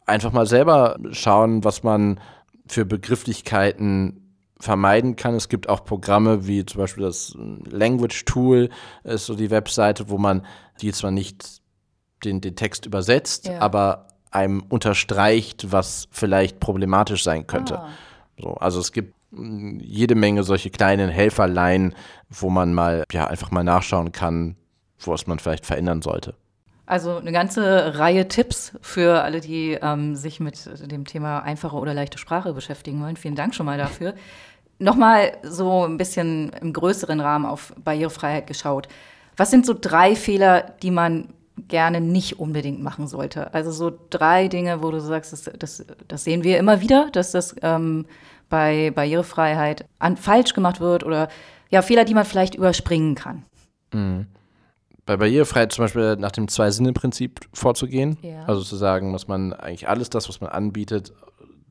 einfach 0.06 0.32
mal 0.32 0.46
selber 0.46 0.98
schauen, 1.12 1.64
was 1.64 1.82
man 1.82 2.20
für 2.66 2.84
Begrifflichkeiten 2.84 4.20
vermeiden 4.60 5.16
kann. 5.16 5.34
Es 5.34 5.48
gibt 5.48 5.68
auch 5.68 5.84
Programme 5.84 6.46
wie 6.46 6.64
zum 6.64 6.80
Beispiel 6.80 7.04
das 7.04 7.36
Language 7.36 8.24
Tool, 8.24 8.70
ist 9.02 9.26
so 9.26 9.34
die 9.34 9.50
Webseite, 9.50 10.08
wo 10.08 10.18
man 10.18 10.46
die 10.80 10.92
zwar 10.92 11.10
nicht 11.10 11.60
den, 12.24 12.40
den 12.40 12.56
Text 12.56 12.86
übersetzt, 12.86 13.46
ja. 13.46 13.60
aber 13.60 14.08
einem 14.30 14.62
unterstreicht, 14.68 15.70
was 15.70 16.08
vielleicht 16.10 16.60
problematisch 16.60 17.22
sein 17.22 17.46
könnte. 17.46 17.78
Ah. 17.78 17.88
So, 18.40 18.54
also 18.54 18.80
es 18.80 18.92
gibt 18.92 19.14
jede 19.80 20.14
Menge 20.14 20.42
solche 20.44 20.70
kleinen 20.70 21.08
Helferlein, 21.08 21.94
wo 22.30 22.50
man 22.50 22.72
mal 22.72 23.04
ja 23.12 23.26
einfach 23.26 23.50
mal 23.50 23.64
nachschauen 23.64 24.12
kann, 24.12 24.56
was 25.04 25.26
man 25.26 25.38
vielleicht 25.38 25.66
verändern 25.66 26.02
sollte. 26.02 26.34
Also 26.86 27.16
eine 27.16 27.32
ganze 27.32 27.98
Reihe 27.98 28.28
Tipps 28.28 28.72
für 28.82 29.22
alle, 29.22 29.40
die 29.40 29.78
ähm, 29.80 30.16
sich 30.16 30.38
mit 30.38 30.68
dem 30.90 31.06
Thema 31.06 31.40
einfache 31.40 31.76
oder 31.76 31.94
leichte 31.94 32.18
Sprache 32.18 32.52
beschäftigen 32.52 33.00
wollen. 33.02 33.16
Vielen 33.16 33.36
Dank 33.36 33.54
schon 33.54 33.66
mal 33.66 33.78
dafür. 33.78 34.14
Nochmal 34.78 35.32
so 35.42 35.84
ein 35.86 35.96
bisschen 35.96 36.50
im 36.60 36.72
größeren 36.72 37.20
Rahmen 37.20 37.46
auf 37.46 37.72
Barrierefreiheit 37.82 38.46
geschaut. 38.46 38.88
Was 39.36 39.50
sind 39.50 39.64
so 39.64 39.74
drei 39.78 40.14
Fehler, 40.14 40.74
die 40.82 40.90
man 40.90 41.28
gerne 41.68 42.00
nicht 42.00 42.38
unbedingt 42.38 42.82
machen 42.82 43.06
sollte? 43.06 43.54
Also 43.54 43.70
so 43.70 43.90
drei 44.10 44.48
Dinge, 44.48 44.82
wo 44.82 44.90
du 44.90 45.00
sagst, 45.00 45.32
das, 45.32 45.50
das, 45.58 45.86
das 46.06 46.24
sehen 46.24 46.44
wir 46.44 46.58
immer 46.58 46.80
wieder, 46.82 47.08
dass 47.12 47.30
das 47.32 47.56
ähm, 47.62 48.04
bei 48.48 48.90
Barrierefreiheit 48.90 49.86
an, 49.98 50.16
falsch 50.16 50.54
gemacht 50.54 50.80
wird 50.80 51.04
oder 51.04 51.28
ja, 51.70 51.82
Fehler, 51.82 52.04
die 52.04 52.14
man 52.14 52.24
vielleicht 52.24 52.54
überspringen 52.54 53.14
kann. 53.14 53.44
Mhm. 53.92 54.26
Bei 55.06 55.16
Barrierefreiheit 55.16 55.72
zum 55.72 55.84
Beispiel 55.84 56.16
nach 56.16 56.32
dem 56.32 56.48
Zwei-Sinne-Prinzip 56.48 57.40
vorzugehen. 57.52 58.16
Ja. 58.22 58.44
Also 58.44 58.62
zu 58.62 58.76
sagen, 58.76 59.12
dass 59.12 59.28
man 59.28 59.52
eigentlich 59.52 59.88
alles 59.88 60.08
das, 60.08 60.28
was 60.28 60.40
man 60.40 60.50
anbietet, 60.50 61.12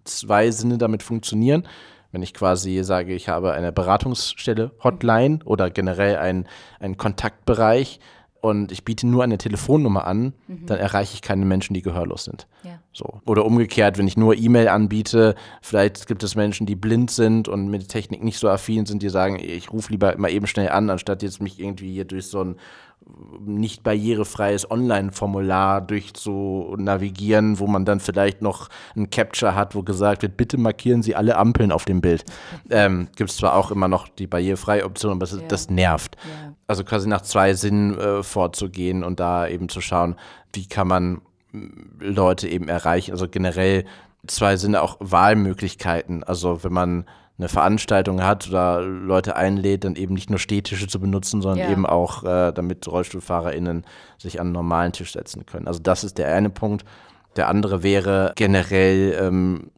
zwei 0.03 0.51
Sinne 0.51 0.77
damit 0.77 1.01
funktionieren. 1.01 1.67
Wenn 2.11 2.21
ich 2.21 2.35
quasi 2.35 2.83
sage, 2.83 3.15
ich 3.15 3.29
habe 3.29 3.53
eine 3.53 3.71
Beratungsstelle, 3.71 4.71
Hotline 4.83 5.39
oder 5.45 5.71
generell 5.71 6.17
einen, 6.17 6.47
einen 6.79 6.97
Kontaktbereich, 6.97 7.99
und 8.43 8.73
ich 8.73 8.83
biete 8.83 9.07
nur 9.07 9.23
eine 9.23 9.37
Telefonnummer 9.37 10.05
an, 10.05 10.33
mhm. 10.47 10.65
dann 10.65 10.77
erreiche 10.77 11.13
ich 11.13 11.21
keine 11.21 11.45
Menschen, 11.45 11.73
die 11.73 11.81
gehörlos 11.81 12.25
sind. 12.25 12.45
Ja. 12.63 12.77
So. 12.93 13.21
Oder 13.25 13.45
umgekehrt, 13.45 13.97
wenn 13.97 14.07
ich 14.07 14.17
nur 14.17 14.35
E-Mail 14.35 14.67
anbiete, 14.67 15.33
vielleicht 15.61 16.07
gibt 16.07 16.21
es 16.21 16.35
Menschen, 16.35 16.67
die 16.67 16.75
blind 16.75 17.09
sind 17.09 17.47
und 17.47 17.67
mit 17.67 17.89
Technik 17.89 18.23
nicht 18.23 18.37
so 18.37 18.47
affin 18.47 18.85
sind, 18.85 19.01
die 19.01 19.09
sagen, 19.09 19.39
ich 19.39 19.71
rufe 19.71 19.91
lieber 19.91 20.15
mal 20.17 20.31
eben 20.31 20.45
schnell 20.45 20.69
an, 20.69 20.91
anstatt 20.91 21.23
jetzt 21.23 21.41
mich 21.41 21.59
irgendwie 21.59 21.91
hier 21.91 22.05
durch 22.05 22.27
so 22.27 22.43
ein 22.43 22.55
nicht 23.45 23.83
barrierefreies 23.83 24.69
Online-Formular 24.69 25.81
durch 25.81 26.13
zu 26.13 26.75
navigieren, 26.77 27.59
wo 27.59 27.67
man 27.67 27.83
dann 27.83 27.99
vielleicht 27.99 28.41
noch 28.41 28.69
ein 28.95 29.09
Capture 29.09 29.55
hat, 29.55 29.75
wo 29.75 29.83
gesagt 29.83 30.21
wird, 30.21 30.37
bitte 30.37 30.57
markieren 30.57 31.03
Sie 31.03 31.15
alle 31.15 31.35
Ampeln 31.37 31.71
auf 31.71 31.85
dem 31.85 32.01
Bild. 32.01 32.23
Ähm, 32.69 33.07
Gibt 33.15 33.29
es 33.29 33.37
zwar 33.37 33.55
auch 33.55 33.71
immer 33.71 33.87
noch 33.87 34.07
die 34.07 34.25
barrierefreie 34.25 34.85
Option, 34.85 35.11
aber 35.11 35.19
das, 35.19 35.33
ja. 35.33 35.41
das 35.47 35.69
nervt. 35.69 36.15
Ja. 36.15 36.53
Also 36.65 36.83
quasi 36.83 37.07
nach 37.07 37.21
zwei 37.21 37.53
Sinnen 37.53 37.97
äh, 37.97 38.23
vorzugehen 38.23 39.03
und 39.03 39.19
da 39.19 39.47
eben 39.47 39.69
zu 39.69 39.81
schauen, 39.81 40.15
wie 40.53 40.65
kann 40.65 40.87
man 40.87 41.21
Leute 41.99 42.47
eben 42.47 42.67
erreichen. 42.67 43.11
Also 43.11 43.27
generell 43.27 43.85
zwei 44.27 44.57
Sinne 44.57 44.81
auch 44.81 44.97
Wahlmöglichkeiten. 44.99 46.23
Also 46.23 46.63
wenn 46.63 46.73
man 46.73 47.05
eine 47.37 47.49
Veranstaltung 47.49 48.23
hat 48.23 48.47
oder 48.47 48.81
Leute 48.81 49.35
einlädt, 49.35 49.83
dann 49.83 49.95
eben 49.95 50.13
nicht 50.13 50.29
nur 50.29 50.39
Stehtische 50.39 50.87
zu 50.87 50.99
benutzen, 50.99 51.41
sondern 51.41 51.67
ja. 51.67 51.71
eben 51.71 51.85
auch, 51.85 52.23
äh, 52.23 52.51
damit 52.51 52.87
RollstuhlfahrerInnen 52.87 53.85
sich 54.17 54.39
an 54.39 54.47
einen 54.47 54.53
normalen 54.53 54.91
Tisch 54.91 55.13
setzen 55.13 55.45
können. 55.45 55.67
Also 55.67 55.79
das 55.79 56.03
ist 56.03 56.17
der 56.17 56.33
eine 56.33 56.49
Punkt. 56.49 56.85
Der 57.35 57.47
andere 57.47 57.81
wäre 57.81 58.33
generell 58.35 59.17
ähm, 59.19 59.71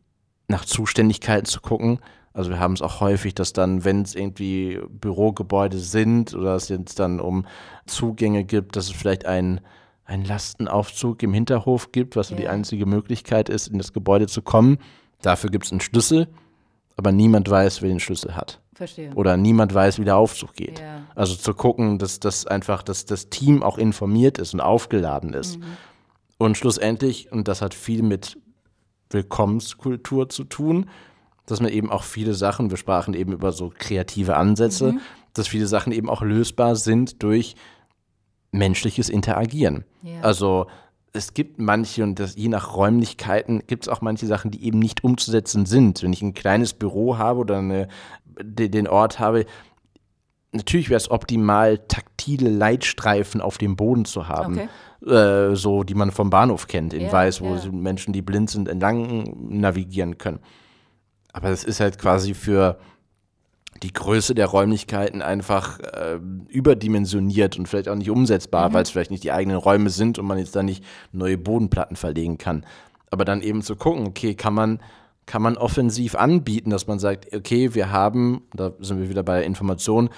nach 0.47 0.65
Zuständigkeiten 0.65 1.45
zu 1.45 1.61
gucken. 1.61 1.99
Also 2.33 2.49
wir 2.49 2.59
haben 2.59 2.73
es 2.73 2.81
auch 2.81 2.99
häufig, 2.99 3.33
dass 3.33 3.53
dann, 3.53 3.85
wenn 3.85 4.01
es 4.01 4.13
irgendwie 4.13 4.81
Bürogebäude 4.89 5.79
sind 5.79 6.33
oder 6.33 6.55
es 6.55 6.67
jetzt 6.67 6.99
dann 6.99 7.21
um 7.21 7.45
Zugänge 7.85 8.43
gibt, 8.43 8.75
dass 8.75 8.87
es 8.87 8.91
vielleicht 8.91 9.25
ein 9.25 9.61
einen 10.05 10.25
Lastenaufzug 10.25 11.21
im 11.23 11.33
Hinterhof 11.33 11.91
gibt, 11.91 12.15
was 12.15 12.29
so 12.29 12.35
die 12.35 12.47
einzige 12.47 12.85
Möglichkeit 12.85 13.49
ist, 13.49 13.67
in 13.67 13.77
das 13.77 13.91
Gebäude 13.91 14.27
zu 14.27 14.41
kommen. 14.41 14.77
Dafür 15.21 15.49
gibt 15.49 15.65
es 15.65 15.71
einen 15.71 15.81
Schlüssel 15.81 16.27
aber 16.97 17.11
niemand 17.11 17.49
weiß, 17.49 17.81
wer 17.81 17.89
den 17.89 17.99
Schlüssel 17.99 18.35
hat. 18.35 18.61
Verstehe. 18.73 19.13
Oder 19.15 19.37
niemand 19.37 19.73
weiß, 19.73 19.99
wie 19.99 20.05
der 20.05 20.17
Aufzug 20.17 20.53
geht. 20.53 20.79
Ja. 20.79 21.01
Also 21.15 21.35
zu 21.35 21.53
gucken, 21.53 21.97
dass 21.97 22.19
das 22.19 22.45
einfach, 22.45 22.83
dass 22.83 23.05
das 23.05 23.29
Team 23.29 23.63
auch 23.63 23.77
informiert 23.77 24.37
ist 24.37 24.53
und 24.53 24.61
aufgeladen 24.61 25.33
ist. 25.33 25.59
Mhm. 25.59 25.63
Und 26.37 26.57
schlussendlich, 26.57 27.31
und 27.31 27.47
das 27.47 27.61
hat 27.61 27.73
viel 27.73 28.01
mit 28.01 28.37
Willkommenskultur 29.09 30.29
zu 30.29 30.43
tun, 30.43 30.89
dass 31.45 31.61
man 31.61 31.71
eben 31.71 31.91
auch 31.91 32.03
viele 32.03 32.33
Sachen, 32.33 32.69
wir 32.69 32.77
sprachen 32.77 33.13
eben 33.13 33.31
über 33.31 33.51
so 33.51 33.71
kreative 33.77 34.35
Ansätze, 34.35 34.93
mhm. 34.93 35.01
dass 35.33 35.47
viele 35.47 35.67
Sachen 35.67 35.93
eben 35.93 36.09
auch 36.09 36.21
lösbar 36.21 36.75
sind 36.75 37.23
durch 37.23 37.55
menschliches 38.57 39.09
Interagieren. 39.09 39.85
Ja. 40.01 40.21
Also 40.21 40.67
es 41.13 41.33
gibt 41.33 41.59
manche, 41.59 42.03
und 42.03 42.19
das, 42.19 42.35
je 42.35 42.49
nach 42.49 42.75
Räumlichkeiten, 42.75 43.63
gibt 43.67 43.85
es 43.85 43.89
auch 43.89 44.01
manche 44.01 44.27
Sachen, 44.27 44.51
die 44.51 44.65
eben 44.65 44.79
nicht 44.79 45.03
umzusetzen 45.03 45.65
sind. 45.65 46.03
Wenn 46.03 46.13
ich 46.13 46.21
ein 46.21 46.33
kleines 46.33 46.73
Büro 46.73 47.17
habe 47.17 47.39
oder 47.39 47.59
eine, 47.59 47.87
den 48.41 48.87
Ort 48.87 49.19
habe, 49.19 49.45
natürlich 50.51 50.89
wäre 50.89 50.97
es 50.97 51.09
optimal, 51.09 51.79
taktile 51.87 52.49
Leitstreifen 52.49 53.41
auf 53.41 53.57
dem 53.57 53.75
Boden 53.75 54.05
zu 54.05 54.27
haben. 54.27 54.59
Okay. 55.03 55.51
Äh, 55.51 55.55
so, 55.55 55.83
die 55.83 55.93
man 55.93 56.11
vom 56.11 56.29
Bahnhof 56.29 56.67
kennt, 56.67 56.93
in 56.93 57.03
ja, 57.03 57.11
Weiß, 57.11 57.41
wo 57.41 57.55
ja. 57.55 57.71
Menschen, 57.71 58.11
die 58.11 58.21
blind 58.21 58.49
sind, 58.49 58.67
entlang 58.67 59.35
navigieren 59.49 60.17
können. 60.17 60.39
Aber 61.31 61.49
das 61.49 61.63
ist 61.63 61.79
halt 61.79 61.99
quasi 61.99 62.33
für 62.33 62.77
die 63.83 63.91
Größe 63.91 64.35
der 64.35 64.47
Räumlichkeiten 64.47 65.21
einfach 65.21 65.79
äh, 65.79 66.19
überdimensioniert 66.47 67.57
und 67.57 67.67
vielleicht 67.67 67.89
auch 67.89 67.95
nicht 67.95 68.09
umsetzbar, 68.09 68.69
mhm. 68.69 68.73
weil 68.73 68.83
es 68.83 68.89
vielleicht 68.89 69.11
nicht 69.11 69.23
die 69.23 69.31
eigenen 69.31 69.57
Räume 69.57 69.89
sind 69.89 70.17
und 70.17 70.25
man 70.25 70.37
jetzt 70.37 70.55
da 70.55 70.63
nicht 70.63 70.83
neue 71.11 71.37
Bodenplatten 71.37 71.95
verlegen 71.95 72.37
kann. 72.37 72.65
Aber 73.11 73.25
dann 73.25 73.41
eben 73.41 73.61
zu 73.61 73.75
gucken, 73.75 74.07
okay, 74.07 74.33
kann 74.33 74.53
man, 74.53 74.79
kann 75.25 75.41
man 75.41 75.57
offensiv 75.57 76.15
anbieten, 76.15 76.69
dass 76.69 76.87
man 76.87 76.99
sagt, 76.99 77.33
okay, 77.35 77.75
wir 77.75 77.91
haben, 77.91 78.43
da 78.53 78.71
sind 78.79 78.99
wir 78.99 79.09
wieder 79.09 79.23
bei 79.23 79.37
der 79.37 79.45
Information, 79.45 80.09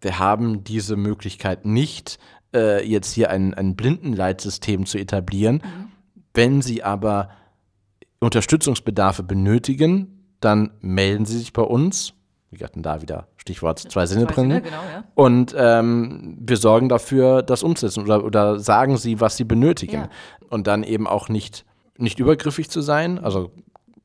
wir 0.00 0.18
haben 0.18 0.64
diese 0.64 0.96
Möglichkeit 0.96 1.64
nicht, 1.64 2.18
äh, 2.52 2.86
jetzt 2.86 3.12
hier 3.12 3.30
ein, 3.30 3.54
ein 3.54 3.76
Blindenleitsystem 3.76 4.86
zu 4.86 4.98
etablieren. 4.98 5.56
Mhm. 5.56 5.88
Wenn 6.34 6.62
Sie 6.62 6.82
aber 6.82 7.30
Unterstützungsbedarfe 8.18 9.22
benötigen, 9.22 10.34
dann 10.40 10.72
melden 10.80 11.26
Sie 11.26 11.38
sich 11.38 11.52
bei 11.52 11.62
uns 11.62 12.14
wir 12.58 12.66
hatten 12.66 12.82
da 12.82 13.02
wieder 13.02 13.28
Stichwort 13.36 13.78
zwei 13.78 14.06
Sinne 14.06 14.26
drin. 14.26 14.50
Sinne, 14.50 14.62
genau, 14.62 14.82
ja. 14.92 15.04
Und 15.14 15.54
ähm, 15.56 16.36
wir 16.40 16.56
sorgen 16.56 16.88
dafür, 16.88 17.42
das 17.42 17.62
umzusetzen 17.62 18.04
oder, 18.04 18.24
oder 18.24 18.58
sagen 18.58 18.96
sie, 18.96 19.20
was 19.20 19.36
sie 19.36 19.44
benötigen. 19.44 20.02
Ja. 20.02 20.08
Und 20.50 20.66
dann 20.66 20.82
eben 20.82 21.06
auch 21.06 21.28
nicht, 21.28 21.64
nicht 21.96 22.18
übergriffig 22.18 22.70
zu 22.70 22.80
sein. 22.80 23.18
Also 23.18 23.50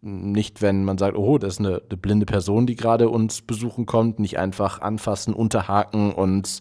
nicht, 0.02 0.62
wenn 0.62 0.86
man 0.86 0.98
sagt, 0.98 1.18
oh, 1.18 1.38
das 1.38 1.54
ist 1.56 1.60
eine, 1.60 1.82
eine 1.90 1.98
blinde 1.98 2.26
Person, 2.26 2.66
die 2.66 2.76
gerade 2.76 3.10
uns 3.10 3.42
besuchen 3.42 3.86
kommt, 3.86 4.20
nicht 4.20 4.40
einfach 4.40 4.82
anfassen, 4.82 5.34
unterhaken 5.34 6.14
und 6.14 6.60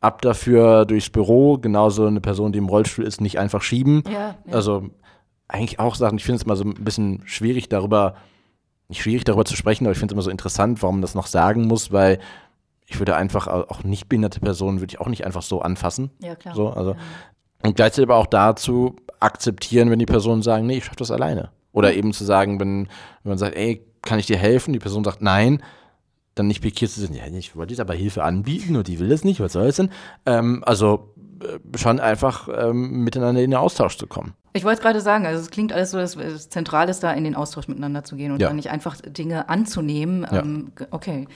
ab 0.00 0.22
dafür 0.22 0.86
durchs 0.86 1.10
Büro. 1.10 1.58
Genauso 1.58 2.06
eine 2.06 2.20
Person, 2.20 2.52
die 2.52 2.58
im 2.58 2.68
Rollstuhl 2.68 3.04
ist, 3.04 3.20
nicht 3.20 3.38
einfach 3.38 3.62
schieben. 3.62 4.02
Ja, 4.10 4.36
also 4.50 4.88
eigentlich 5.48 5.78
auch 5.78 5.94
Sachen, 5.94 6.18
ich 6.18 6.24
finde 6.24 6.36
es 6.36 6.46
mal 6.46 6.56
so 6.56 6.64
ein 6.64 6.74
bisschen 6.74 7.22
schwierig 7.24 7.68
darüber 7.68 8.14
nicht 8.90 9.02
schwierig 9.02 9.24
darüber 9.24 9.44
zu 9.44 9.56
sprechen, 9.56 9.86
aber 9.86 9.92
ich 9.92 9.98
finde 9.98 10.12
es 10.12 10.16
immer 10.16 10.22
so 10.22 10.30
interessant, 10.30 10.82
warum 10.82 10.96
man 10.96 11.02
das 11.02 11.14
noch 11.14 11.26
sagen 11.26 11.66
muss, 11.66 11.92
weil 11.92 12.18
ich 12.86 12.98
würde 12.98 13.16
einfach 13.16 13.46
auch 13.46 13.84
nicht 13.84 14.08
behinderte 14.08 14.40
Personen 14.40 14.80
würde 14.80 14.92
ich 14.92 15.00
auch 15.00 15.06
nicht 15.06 15.24
einfach 15.24 15.42
so 15.42 15.62
anfassen. 15.62 16.10
Ja, 16.18 16.34
klar. 16.34 16.54
So, 16.54 16.70
also, 16.70 16.90
ja. 16.92 16.98
Und 17.62 17.76
gleichzeitig 17.76 18.08
aber 18.08 18.16
auch 18.16 18.26
dazu 18.26 18.96
akzeptieren, 19.20 19.90
wenn 19.90 19.98
die 19.98 20.06
Personen 20.06 20.42
sagen, 20.42 20.66
nee, 20.66 20.78
ich 20.78 20.84
schaffe 20.84 20.96
das 20.96 21.10
alleine. 21.10 21.50
Oder 21.72 21.94
eben 21.94 22.12
zu 22.12 22.24
sagen, 22.24 22.58
wenn, 22.58 22.88
wenn 23.22 23.30
man 23.30 23.38
sagt, 23.38 23.54
ey, 23.54 23.86
kann 24.02 24.18
ich 24.18 24.26
dir 24.26 24.38
helfen? 24.38 24.72
Die 24.72 24.78
Person 24.78 25.04
sagt 25.04 25.22
nein, 25.22 25.62
dann 26.34 26.48
nicht 26.48 26.62
pikiert 26.62 26.90
zu 26.90 27.00
sein, 27.00 27.14
ja, 27.14 27.26
ich 27.26 27.54
wollte 27.54 27.72
jetzt 27.72 27.80
aber 27.80 27.94
Hilfe 27.94 28.24
anbieten 28.24 28.76
und 28.76 28.88
die 28.88 28.98
will 28.98 29.08
das 29.08 29.24
nicht, 29.24 29.40
was 29.40 29.52
soll 29.52 29.66
es 29.66 29.76
denn? 29.76 29.90
Ähm, 30.26 30.64
also 30.66 31.14
äh, 31.42 31.78
schon 31.78 32.00
einfach 32.00 32.48
ähm, 32.52 33.04
miteinander 33.04 33.42
in 33.42 33.50
den 33.50 33.58
Austausch 33.58 33.98
zu 33.98 34.06
kommen. 34.06 34.34
Ich 34.52 34.64
wollte 34.64 34.82
gerade 34.82 35.00
sagen, 35.00 35.26
also 35.26 35.40
es 35.40 35.50
klingt 35.50 35.72
alles 35.72 35.92
so, 35.92 35.98
dass 35.98 36.16
es 36.16 36.48
zentral 36.48 36.88
ist, 36.88 37.02
da 37.02 37.12
in 37.12 37.24
den 37.24 37.36
Austausch 37.36 37.68
miteinander 37.68 38.02
zu 38.02 38.16
gehen 38.16 38.32
und 38.32 38.40
ja. 38.40 38.48
dann 38.48 38.56
nicht 38.56 38.70
einfach 38.70 38.96
Dinge 39.00 39.48
anzunehmen. 39.48 40.26
Ja. 40.30 40.40
Ähm, 40.40 40.72
okay. 40.90 41.28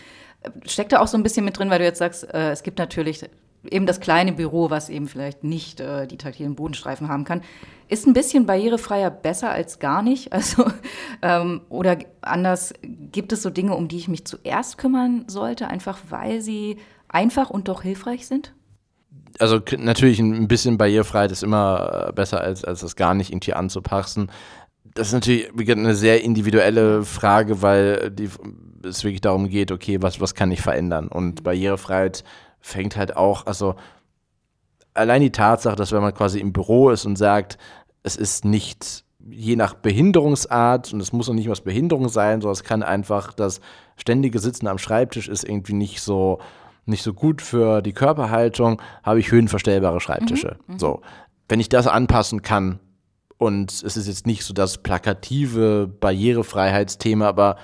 Steckt 0.66 0.92
da 0.92 1.00
auch 1.00 1.06
so 1.06 1.16
ein 1.16 1.22
bisschen 1.22 1.44
mit 1.44 1.58
drin, 1.58 1.70
weil 1.70 1.78
du 1.78 1.84
jetzt 1.84 1.98
sagst, 1.98 2.24
äh, 2.34 2.50
es 2.50 2.62
gibt 2.62 2.78
natürlich 2.78 3.24
eben 3.70 3.86
das 3.86 4.00
kleine 4.00 4.32
Büro, 4.32 4.70
was 4.70 4.88
eben 4.88 5.08
vielleicht 5.08 5.44
nicht 5.44 5.80
äh, 5.80 6.06
die 6.06 6.18
taktilen 6.18 6.54
Bodenstreifen 6.54 7.08
haben 7.08 7.24
kann. 7.24 7.42
Ist 7.88 8.06
ein 8.06 8.12
bisschen 8.12 8.46
barrierefreier 8.46 9.10
besser 9.10 9.50
als 9.50 9.78
gar 9.78 10.02
nicht? 10.02 10.32
Also, 10.34 10.66
ähm, 11.22 11.62
oder 11.68 11.96
anders, 12.20 12.74
gibt 12.82 13.32
es 13.32 13.42
so 13.42 13.50
Dinge, 13.50 13.76
um 13.76 13.88
die 13.88 13.96
ich 13.96 14.08
mich 14.08 14.26
zuerst 14.26 14.78
kümmern 14.78 15.24
sollte, 15.28 15.68
einfach 15.68 15.98
weil 16.10 16.40
sie 16.40 16.78
einfach 17.08 17.50
und 17.50 17.68
doch 17.68 17.82
hilfreich 17.82 18.26
sind? 18.26 18.52
Also 19.38 19.60
natürlich 19.78 20.18
ein 20.18 20.48
bisschen 20.48 20.78
Barrierefreiheit 20.78 21.32
ist 21.32 21.42
immer 21.42 22.08
äh, 22.08 22.12
besser, 22.12 22.40
als, 22.40 22.64
als 22.64 22.80
das 22.80 22.96
gar 22.96 23.14
nicht 23.14 23.32
irgendwie 23.32 23.54
anzupassen. 23.54 24.30
Das 24.94 25.08
ist 25.08 25.12
natürlich 25.12 25.48
eine 25.70 25.94
sehr 25.94 26.22
individuelle 26.22 27.02
Frage, 27.02 27.62
weil 27.62 28.10
die, 28.10 28.28
es 28.84 29.02
wirklich 29.02 29.20
darum 29.20 29.48
geht, 29.48 29.72
okay, 29.72 30.00
was, 30.02 30.20
was 30.20 30.34
kann 30.34 30.52
ich 30.52 30.60
verändern? 30.60 31.08
Und 31.08 31.42
Barrierefreiheit 31.42 32.22
fängt 32.60 32.96
halt 32.96 33.16
auch, 33.16 33.46
also 33.46 33.74
allein 34.94 35.20
die 35.20 35.32
Tatsache, 35.32 35.76
dass 35.76 35.92
wenn 35.92 36.02
man 36.02 36.14
quasi 36.14 36.38
im 36.38 36.52
Büro 36.52 36.90
ist 36.90 37.04
und 37.04 37.16
sagt, 37.16 37.58
es 38.02 38.16
ist 38.16 38.44
nicht 38.44 39.04
je 39.30 39.56
nach 39.56 39.74
Behinderungsart 39.74 40.92
und 40.92 41.00
es 41.00 41.12
muss 41.12 41.28
auch 41.28 41.34
nicht 41.34 41.48
was 41.48 41.62
Behinderung 41.62 42.08
sein, 42.08 42.40
sondern 42.40 42.52
es 42.52 42.64
kann 42.64 42.82
einfach 42.82 43.32
das 43.32 43.60
ständige 43.96 44.38
Sitzen 44.38 44.66
am 44.66 44.78
Schreibtisch 44.78 45.28
ist 45.28 45.44
irgendwie 45.44 45.72
nicht 45.72 46.00
so 46.00 46.40
nicht 46.86 47.02
so 47.02 47.12
gut 47.12 47.42
für 47.42 47.82
die 47.82 47.92
Körperhaltung, 47.92 48.80
habe 49.02 49.20
ich 49.20 49.30
höhenverstellbare 49.30 50.00
Schreibtische. 50.00 50.56
Mhm, 50.66 50.74
mhm. 50.74 50.78
so. 50.78 51.00
Wenn 51.48 51.60
ich 51.60 51.68
das 51.68 51.86
anpassen 51.86 52.42
kann 52.42 52.80
und 53.38 53.70
es 53.70 53.96
ist 53.96 54.06
jetzt 54.06 54.26
nicht 54.26 54.44
so 54.44 54.54
das 54.54 54.78
plakative 54.78 55.88
Barrierefreiheitsthema, 56.00 57.28
aber 57.28 57.56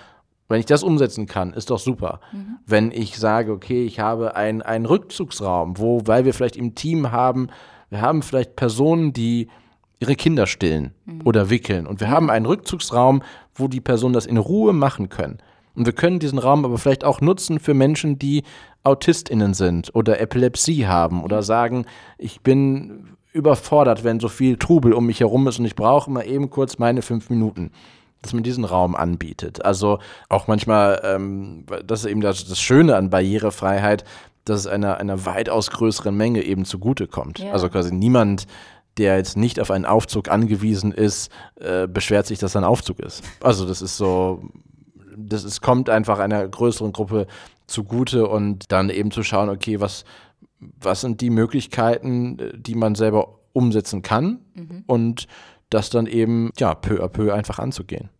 wenn 0.48 0.60
ich 0.60 0.66
das 0.66 0.82
umsetzen 0.82 1.26
kann, 1.26 1.52
ist 1.52 1.70
doch 1.70 1.78
super. 1.78 2.20
Mhm. 2.32 2.58
Wenn 2.66 2.92
ich 2.92 3.16
sage, 3.16 3.52
okay, 3.52 3.84
ich 3.84 4.00
habe 4.00 4.34
einen, 4.36 4.62
einen 4.62 4.84
Rückzugsraum, 4.84 5.78
wo, 5.78 6.02
weil 6.06 6.24
wir 6.24 6.34
vielleicht 6.34 6.56
im 6.56 6.74
Team 6.74 7.12
haben, 7.12 7.48
wir 7.88 8.00
haben 8.00 8.22
vielleicht 8.22 8.56
Personen, 8.56 9.12
die 9.12 9.48
ihre 10.00 10.16
Kinder 10.16 10.46
stillen 10.46 10.92
mhm. 11.04 11.20
oder 11.24 11.50
wickeln 11.50 11.86
und 11.86 12.00
wir 12.00 12.08
mhm. 12.08 12.12
haben 12.12 12.30
einen 12.30 12.46
Rückzugsraum, 12.46 13.22
wo 13.54 13.68
die 13.68 13.80
Personen 13.80 14.14
das 14.14 14.26
in 14.26 14.38
Ruhe 14.38 14.72
machen 14.72 15.08
können. 15.08 15.38
Und 15.74 15.86
wir 15.86 15.92
können 15.92 16.18
diesen 16.18 16.38
Raum 16.38 16.64
aber 16.64 16.78
vielleicht 16.78 17.04
auch 17.04 17.20
nutzen 17.20 17.60
für 17.60 17.74
Menschen, 17.74 18.18
die 18.18 18.42
AutistInnen 18.82 19.54
sind 19.54 19.94
oder 19.94 20.20
Epilepsie 20.20 20.86
haben 20.86 21.22
oder 21.22 21.42
sagen, 21.42 21.86
ich 22.18 22.40
bin 22.40 23.16
überfordert, 23.32 24.04
wenn 24.04 24.20
so 24.20 24.28
viel 24.28 24.56
Trubel 24.56 24.92
um 24.92 25.06
mich 25.06 25.20
herum 25.20 25.46
ist 25.46 25.58
und 25.58 25.64
ich 25.64 25.76
brauche 25.76 26.10
mal 26.10 26.26
eben 26.26 26.50
kurz 26.50 26.78
meine 26.78 27.02
fünf 27.02 27.30
Minuten. 27.30 27.70
dass 28.22 28.34
man 28.34 28.42
diesen 28.42 28.64
Raum 28.64 28.94
anbietet. 28.94 29.64
Also 29.64 29.98
auch 30.28 30.46
manchmal, 30.46 31.00
ähm, 31.04 31.64
das 31.86 32.00
ist 32.00 32.10
eben 32.10 32.20
das, 32.20 32.46
das 32.46 32.60
Schöne 32.60 32.96
an 32.96 33.08
Barrierefreiheit, 33.08 34.04
dass 34.44 34.60
es 34.60 34.66
einer, 34.66 34.98
einer 34.98 35.24
weitaus 35.24 35.70
größeren 35.70 36.14
Menge 36.14 36.42
eben 36.42 36.64
zugutekommt. 36.64 37.38
Ja. 37.38 37.52
Also 37.52 37.68
quasi 37.68 37.94
niemand, 37.94 38.46
der 38.98 39.16
jetzt 39.16 39.36
nicht 39.36 39.60
auf 39.60 39.70
einen 39.70 39.86
Aufzug 39.86 40.28
angewiesen 40.28 40.92
ist, 40.92 41.30
äh, 41.60 41.86
beschwert 41.86 42.26
sich, 42.26 42.38
dass 42.38 42.54
er 42.54 42.62
ein 42.62 42.64
Aufzug 42.64 43.00
ist. 43.00 43.22
Also 43.42 43.66
das 43.66 43.80
ist 43.80 43.96
so, 43.96 44.42
das 45.16 45.44
ist, 45.44 45.60
kommt 45.60 45.88
einfach 45.88 46.18
einer 46.18 46.46
größeren 46.46 46.92
Gruppe 46.92 47.26
zugute 47.70 48.28
und 48.28 48.72
dann 48.72 48.90
eben 48.90 49.10
zu 49.10 49.22
schauen, 49.22 49.48
okay, 49.48 49.80
was, 49.80 50.04
was 50.58 51.00
sind 51.00 51.20
die 51.20 51.30
Möglichkeiten, 51.30 52.38
die 52.54 52.74
man 52.74 52.94
selber 52.94 53.38
umsetzen 53.52 54.02
kann 54.02 54.40
mhm. 54.54 54.84
und 54.86 55.26
das 55.70 55.90
dann 55.90 56.06
eben 56.06 56.50
ja 56.58 56.74
peu 56.74 57.02
à 57.02 57.08
peu 57.08 57.32
einfach 57.32 57.58
anzugehen. 57.58 58.10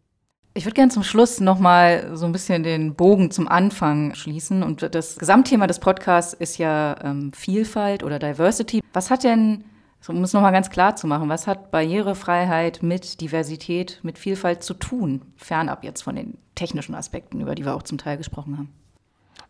Ich 0.54 0.64
würde 0.64 0.74
gerne 0.74 0.90
zum 0.90 1.04
Schluss 1.04 1.40
nochmal 1.40 2.10
so 2.14 2.26
ein 2.26 2.32
bisschen 2.32 2.64
den 2.64 2.94
Bogen 2.94 3.30
zum 3.30 3.46
Anfang 3.46 4.14
schließen. 4.14 4.64
Und 4.64 4.94
das 4.94 5.16
Gesamtthema 5.16 5.68
des 5.68 5.78
Podcasts 5.78 6.32
ist 6.32 6.58
ja 6.58 6.96
ähm, 7.04 7.32
Vielfalt 7.32 8.02
oder 8.02 8.18
Diversity. 8.18 8.82
Was 8.92 9.10
hat 9.10 9.22
denn, 9.22 9.62
um 10.08 10.24
es 10.24 10.32
nochmal 10.32 10.50
ganz 10.50 10.68
klar 10.68 10.96
zu 10.96 11.06
machen, 11.06 11.28
was 11.28 11.46
hat 11.46 11.70
Barrierefreiheit 11.70 12.82
mit 12.82 13.20
Diversität, 13.20 14.00
mit 14.02 14.18
Vielfalt 14.18 14.64
zu 14.64 14.74
tun? 14.74 15.22
Fernab 15.36 15.84
jetzt 15.84 16.02
von 16.02 16.16
den 16.16 16.36
technischen 16.56 16.96
Aspekten, 16.96 17.40
über 17.40 17.54
die 17.54 17.64
wir 17.64 17.74
auch 17.74 17.84
zum 17.84 17.98
Teil 17.98 18.16
gesprochen 18.16 18.58
haben. 18.58 18.79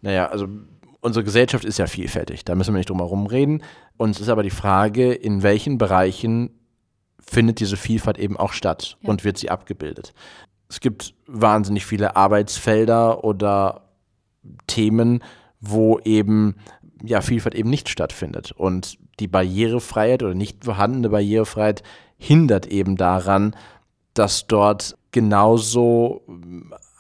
Naja, 0.03 0.29
also 0.29 0.49
unsere 1.01 1.25
Gesellschaft 1.25 1.65
ist 1.65 1.79
ja 1.79 1.87
vielfältig, 1.87 2.45
da 2.45 2.55
müssen 2.55 2.75
wir 2.75 2.79
nicht 2.79 2.91
drum 2.91 2.99
herum 2.99 3.27
reden. 3.27 3.63
Uns 3.97 4.21
ist 4.21 4.29
aber 4.29 4.43
die 4.43 4.51
Frage, 4.51 5.13
in 5.13 5.43
welchen 5.43 5.79
Bereichen 5.79 6.51
findet 7.19 7.61
diese 7.61 7.77
Vielfalt 7.77 8.19
eben 8.19 8.37
auch 8.37 8.53
statt 8.53 8.97
ja. 9.01 9.11
und 9.11 9.25
wird 9.25 9.39
sie 9.39 9.51
abgebildet. 9.51 10.13
Es 10.69 10.81
gibt 10.81 11.15
wahnsinnig 11.27 11.85
viele 11.87 12.17
Arbeitsfelder 12.17 13.25
oder 13.25 13.89
Themen, 14.67 15.23
wo 15.61 15.99
eben 16.01 16.57
ja 17.03 17.21
Vielfalt 17.21 17.55
eben 17.55 17.71
nicht 17.71 17.89
stattfindet 17.89 18.53
und 18.53 18.99
die 19.21 19.29
Barrierefreiheit 19.29 20.23
oder 20.23 20.35
nicht 20.35 20.65
vorhandene 20.65 21.11
Barrierefreiheit 21.11 21.83
hindert 22.17 22.67
eben 22.67 22.97
daran, 22.97 23.55
dass 24.15 24.47
dort 24.47 24.97
genauso 25.13 26.23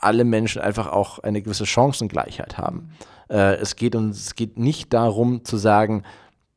alle 0.00 0.24
Menschen 0.24 0.60
einfach 0.60 0.88
auch 0.88 1.18
eine 1.20 1.42
gewisse 1.42 1.66
Chancengleichheit 1.66 2.58
haben. 2.58 2.90
Äh, 3.28 3.54
es 3.56 3.76
geht 3.76 3.94
uns, 3.94 4.18
es 4.26 4.34
geht 4.34 4.58
nicht 4.58 4.92
darum 4.92 5.44
zu 5.44 5.56
sagen, 5.56 6.02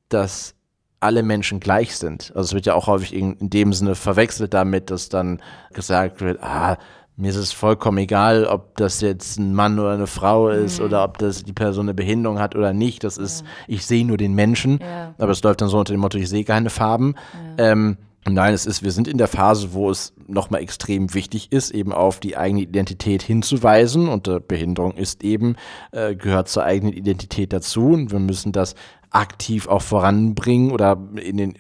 dass 0.10 0.56
alle 1.00 1.22
Menschen 1.22 1.60
gleich 1.60 1.98
sind. 1.98 2.32
Also 2.36 2.48
es 2.48 2.54
wird 2.54 2.66
ja 2.66 2.76
auch 2.76 2.88
häufig 2.88 3.14
in, 3.14 3.34
in 3.34 3.50
dem 3.50 3.74
Sinne 3.74 3.96
verwechselt 3.96 4.54
damit, 4.54 4.90
dass 4.90 5.10
dann 5.10 5.42
gesagt 5.74 6.22
wird, 6.22 6.42
ah, 6.42 6.78
mir 7.16 7.30
ist 7.30 7.36
es 7.36 7.52
vollkommen 7.52 8.00
egal, 8.00 8.46
ob 8.46 8.76
das 8.78 9.02
jetzt 9.02 9.38
ein 9.38 9.54
Mann 9.54 9.78
oder 9.78 9.92
eine 9.92 10.08
Frau 10.08 10.50
ist 10.50 10.80
mhm. 10.80 10.86
oder 10.86 11.04
ob 11.04 11.20
das 11.20 11.44
die 11.44 11.54
Person 11.54 11.86
eine 11.86 11.94
Behinderung 11.94 12.40
hat 12.40 12.56
oder 12.56 12.74
nicht. 12.74 13.04
Das 13.04 13.18
ist, 13.18 13.42
ja. 13.42 13.48
ich 13.68 13.86
sehe 13.86 14.06
nur 14.06 14.18
den 14.18 14.34
Menschen. 14.34 14.80
Ja. 14.80 15.14
Aber 15.20 15.32
es 15.32 15.44
läuft 15.44 15.62
dann 15.62 15.70
so 15.70 15.78
unter 15.78 15.94
dem 15.94 16.00
Motto, 16.00 16.18
ich 16.18 16.30
sehe 16.30 16.44
keine 16.44 16.70
Farben. 16.70 17.16
Ja. 17.60 17.72
Ähm, 17.72 17.98
Nein, 18.30 18.54
es 18.54 18.66
ist, 18.66 18.84
wir 18.84 18.92
sind 18.92 19.08
in 19.08 19.18
der 19.18 19.28
Phase, 19.28 19.74
wo 19.74 19.90
es 19.90 20.14
nochmal 20.28 20.62
extrem 20.62 21.14
wichtig 21.14 21.52
ist, 21.52 21.72
eben 21.72 21.92
auf 21.92 22.20
die 22.20 22.38
eigene 22.38 22.62
Identität 22.62 23.22
hinzuweisen. 23.22 24.08
Und 24.08 24.28
äh, 24.28 24.40
Behinderung 24.40 24.94
ist 24.94 25.24
eben, 25.24 25.56
äh, 25.92 26.16
gehört 26.16 26.48
zur 26.48 26.64
eigenen 26.64 26.94
Identität 26.94 27.52
dazu. 27.52 27.88
Und 27.88 28.12
wir 28.12 28.20
müssen 28.20 28.54
das 28.54 28.76
aktiv 29.10 29.68
auch 29.68 29.82
voranbringen 29.82 30.72
oder 30.72 30.98
in 31.16 31.38
den 31.38 31.58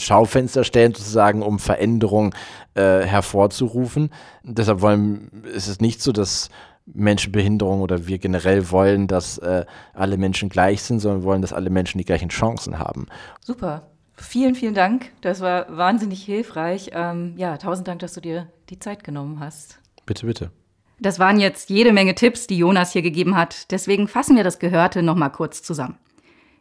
Schaufenster 0.00 0.64
stellen, 0.64 0.94
sozusagen, 0.94 1.42
um 1.42 1.58
Veränderung 1.58 2.34
äh, 2.74 3.00
hervorzurufen. 3.02 4.10
Deshalb 4.42 4.80
wollen, 4.80 5.30
ist 5.54 5.68
es 5.68 5.80
nicht 5.80 6.00
so, 6.00 6.12
dass 6.12 6.48
Menschen 6.86 7.32
Behinderung 7.32 7.80
oder 7.80 8.06
wir 8.06 8.18
generell 8.18 8.70
wollen, 8.70 9.06
dass 9.06 9.38
äh, 9.38 9.64
alle 9.92 10.16
Menschen 10.16 10.48
gleich 10.48 10.82
sind, 10.82 11.00
sondern 11.00 11.22
wir 11.22 11.26
wollen, 11.26 11.42
dass 11.42 11.52
alle 11.52 11.70
Menschen 11.70 11.98
die 11.98 12.04
gleichen 12.04 12.28
Chancen 12.28 12.78
haben. 12.78 13.06
Super. 13.40 13.82
Vielen, 14.24 14.54
vielen 14.54 14.74
Dank. 14.74 15.10
Das 15.20 15.40
war 15.40 15.66
wahnsinnig 15.76 16.24
hilfreich. 16.24 16.90
Ähm, 16.92 17.34
ja, 17.36 17.56
tausend 17.56 17.86
Dank, 17.86 18.00
dass 18.00 18.14
du 18.14 18.20
dir 18.20 18.48
die 18.70 18.78
Zeit 18.78 19.04
genommen 19.04 19.38
hast. 19.38 19.78
Bitte, 20.06 20.26
bitte. 20.26 20.50
Das 20.98 21.18
waren 21.18 21.38
jetzt 21.38 21.70
jede 21.70 21.92
Menge 21.92 22.14
Tipps, 22.14 22.46
die 22.46 22.58
Jonas 22.58 22.92
hier 22.92 23.02
gegeben 23.02 23.36
hat. 23.36 23.70
Deswegen 23.70 24.08
fassen 24.08 24.36
wir 24.36 24.44
das 24.44 24.58
Gehörte 24.58 25.02
nochmal 25.02 25.30
kurz 25.30 25.62
zusammen. 25.62 25.98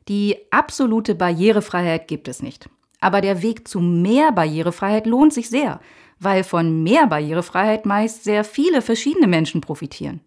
Die 0.07 0.37
absolute 0.51 1.15
Barrierefreiheit 1.15 2.07
gibt 2.07 2.27
es 2.27 2.41
nicht. 2.41 2.69
Aber 2.99 3.21
der 3.21 3.41
Weg 3.41 3.67
zu 3.67 3.79
mehr 3.79 4.31
Barrierefreiheit 4.31 5.07
lohnt 5.07 5.33
sich 5.33 5.49
sehr, 5.49 5.79
weil 6.19 6.43
von 6.43 6.83
mehr 6.83 7.07
Barrierefreiheit 7.07 7.85
meist 7.85 8.23
sehr 8.23 8.43
viele 8.43 8.81
verschiedene 8.81 9.27
Menschen 9.27 9.61
profitieren. 9.61 10.21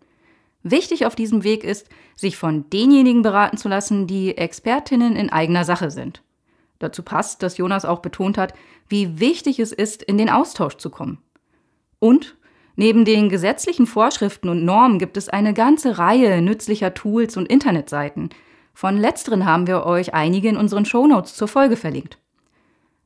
Wichtig 0.62 1.06
auf 1.06 1.14
diesem 1.14 1.44
Weg 1.44 1.62
ist, 1.62 1.88
sich 2.16 2.36
von 2.36 2.68
denjenigen 2.70 3.22
beraten 3.22 3.56
zu 3.56 3.68
lassen, 3.68 4.06
die 4.06 4.36
Expertinnen 4.36 5.14
in 5.14 5.30
eigener 5.30 5.64
Sache 5.64 5.90
sind. 5.90 6.22
Dazu 6.78 7.02
passt, 7.02 7.42
dass 7.42 7.58
Jonas 7.58 7.84
auch 7.84 8.00
betont 8.00 8.38
hat, 8.38 8.54
wie 8.88 9.18
wichtig 9.20 9.58
es 9.58 9.72
ist, 9.72 10.02
in 10.02 10.18
den 10.18 10.30
Austausch 10.30 10.76
zu 10.76 10.90
kommen. 10.90 11.18
Und 11.98 12.36
neben 12.76 13.04
den 13.04 13.28
gesetzlichen 13.28 13.86
Vorschriften 13.86 14.48
und 14.48 14.64
Normen 14.64 14.98
gibt 14.98 15.16
es 15.16 15.28
eine 15.28 15.54
ganze 15.54 15.98
Reihe 15.98 16.42
nützlicher 16.42 16.94
Tools 16.94 17.36
und 17.36 17.48
Internetseiten. 17.48 18.30
Von 18.74 18.98
letzteren 18.98 19.46
haben 19.46 19.66
wir 19.66 19.86
euch 19.86 20.12
einige 20.12 20.48
in 20.48 20.56
unseren 20.56 20.84
Shownotes 20.84 21.34
zur 21.34 21.48
Folge 21.48 21.76
verlinkt. 21.76 22.18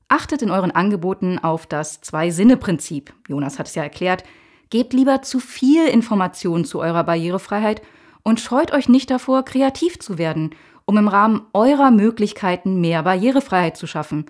Achtet 0.08 0.42
in 0.42 0.50
euren 0.50 0.72
Angeboten 0.72 1.38
auf 1.38 1.66
das 1.66 2.00
Zwei-Sinne-Prinzip. 2.00 3.12
Jonas 3.28 3.60
hat 3.60 3.68
es 3.68 3.76
ja 3.76 3.84
erklärt. 3.84 4.24
Gebt 4.68 4.92
lieber 4.92 5.22
zu 5.22 5.38
viel 5.38 5.86
Informationen 5.86 6.64
zu 6.64 6.80
eurer 6.80 7.04
Barrierefreiheit 7.04 7.82
und 8.24 8.40
scheut 8.40 8.72
euch 8.72 8.88
nicht 8.88 9.10
davor, 9.10 9.44
kreativ 9.44 10.00
zu 10.00 10.18
werden 10.18 10.50
um 10.90 10.96
im 10.96 11.06
Rahmen 11.06 11.42
eurer 11.52 11.92
Möglichkeiten 11.92 12.80
mehr 12.80 13.04
Barrierefreiheit 13.04 13.76
zu 13.76 13.86
schaffen, 13.86 14.26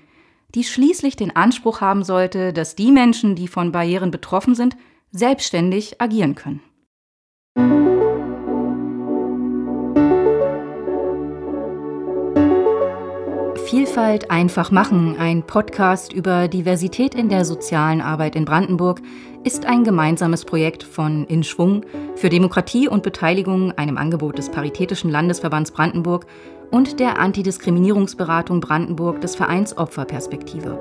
die 0.55 0.63
schließlich 0.63 1.17
den 1.17 1.35
Anspruch 1.35 1.81
haben 1.81 2.05
sollte, 2.05 2.53
dass 2.53 2.77
die 2.77 2.93
Menschen, 2.93 3.35
die 3.35 3.49
von 3.49 3.73
Barrieren 3.73 4.11
betroffen 4.11 4.55
sind, 4.55 4.77
selbstständig 5.11 6.03
agieren 6.03 6.35
können. 6.35 6.61
Vielfalt 13.71 14.33
einfach 14.33 14.73
machen, 14.73 15.15
ein 15.17 15.45
Podcast 15.45 16.13
über 16.13 16.49
Diversität 16.49 17.15
in 17.15 17.29
der 17.29 17.45
sozialen 17.45 18.01
Arbeit 18.01 18.35
in 18.35 18.45
Brandenburg, 18.45 19.01
ist 19.45 19.65
ein 19.65 19.85
gemeinsames 19.85 20.45
Projekt 20.45 20.83
von 20.83 21.25
In 21.27 21.45
Schwung 21.45 21.85
für 22.17 22.31
Demokratie 22.31 22.89
und 22.89 23.05
Beteiligung, 23.05 23.71
einem 23.79 23.97
Angebot 23.97 24.39
des 24.39 24.49
Paritätischen 24.49 25.09
Landesverbands 25.09 25.71
Brandenburg 25.71 26.27
und 26.73 26.99
der 26.99 27.21
Antidiskriminierungsberatung 27.21 28.59
Brandenburg 28.59 29.21
des 29.21 29.37
Vereins 29.37 29.79
Opferperspektive. 29.79 30.77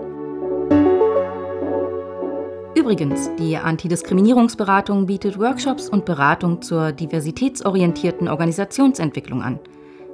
Übrigens, 2.73 3.29
die 3.37 3.55
Antidiskriminierungsberatung 3.55 5.05
bietet 5.05 5.37
Workshops 5.37 5.89
und 5.89 6.05
Beratung 6.05 6.63
zur 6.63 6.91
diversitätsorientierten 6.91 8.27
Organisationsentwicklung 8.27 9.43
an. 9.43 9.59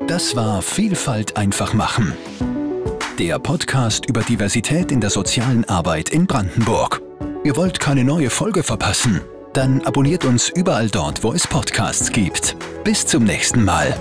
Das 0.07 0.35
war 0.35 0.61
Vielfalt 0.61 1.37
einfach 1.37 1.73
machen. 1.73 2.13
Der 3.19 3.37
Podcast 3.37 4.07
über 4.07 4.21
Diversität 4.21 4.91
in 4.91 5.01
der 5.01 5.09
sozialen 5.09 5.65
Arbeit 5.65 6.09
in 6.09 6.25
Brandenburg. 6.25 7.01
Ihr 7.43 7.55
wollt 7.55 7.79
keine 7.79 8.03
neue 8.03 8.29
Folge 8.29 8.63
verpassen? 8.63 9.21
Dann 9.53 9.81
abonniert 9.81 10.25
uns 10.25 10.49
überall 10.49 10.89
dort, 10.89 11.23
wo 11.23 11.33
es 11.33 11.47
Podcasts 11.47 12.11
gibt. 12.11 12.55
Bis 12.83 13.05
zum 13.05 13.23
nächsten 13.23 13.63
Mal. 13.63 13.97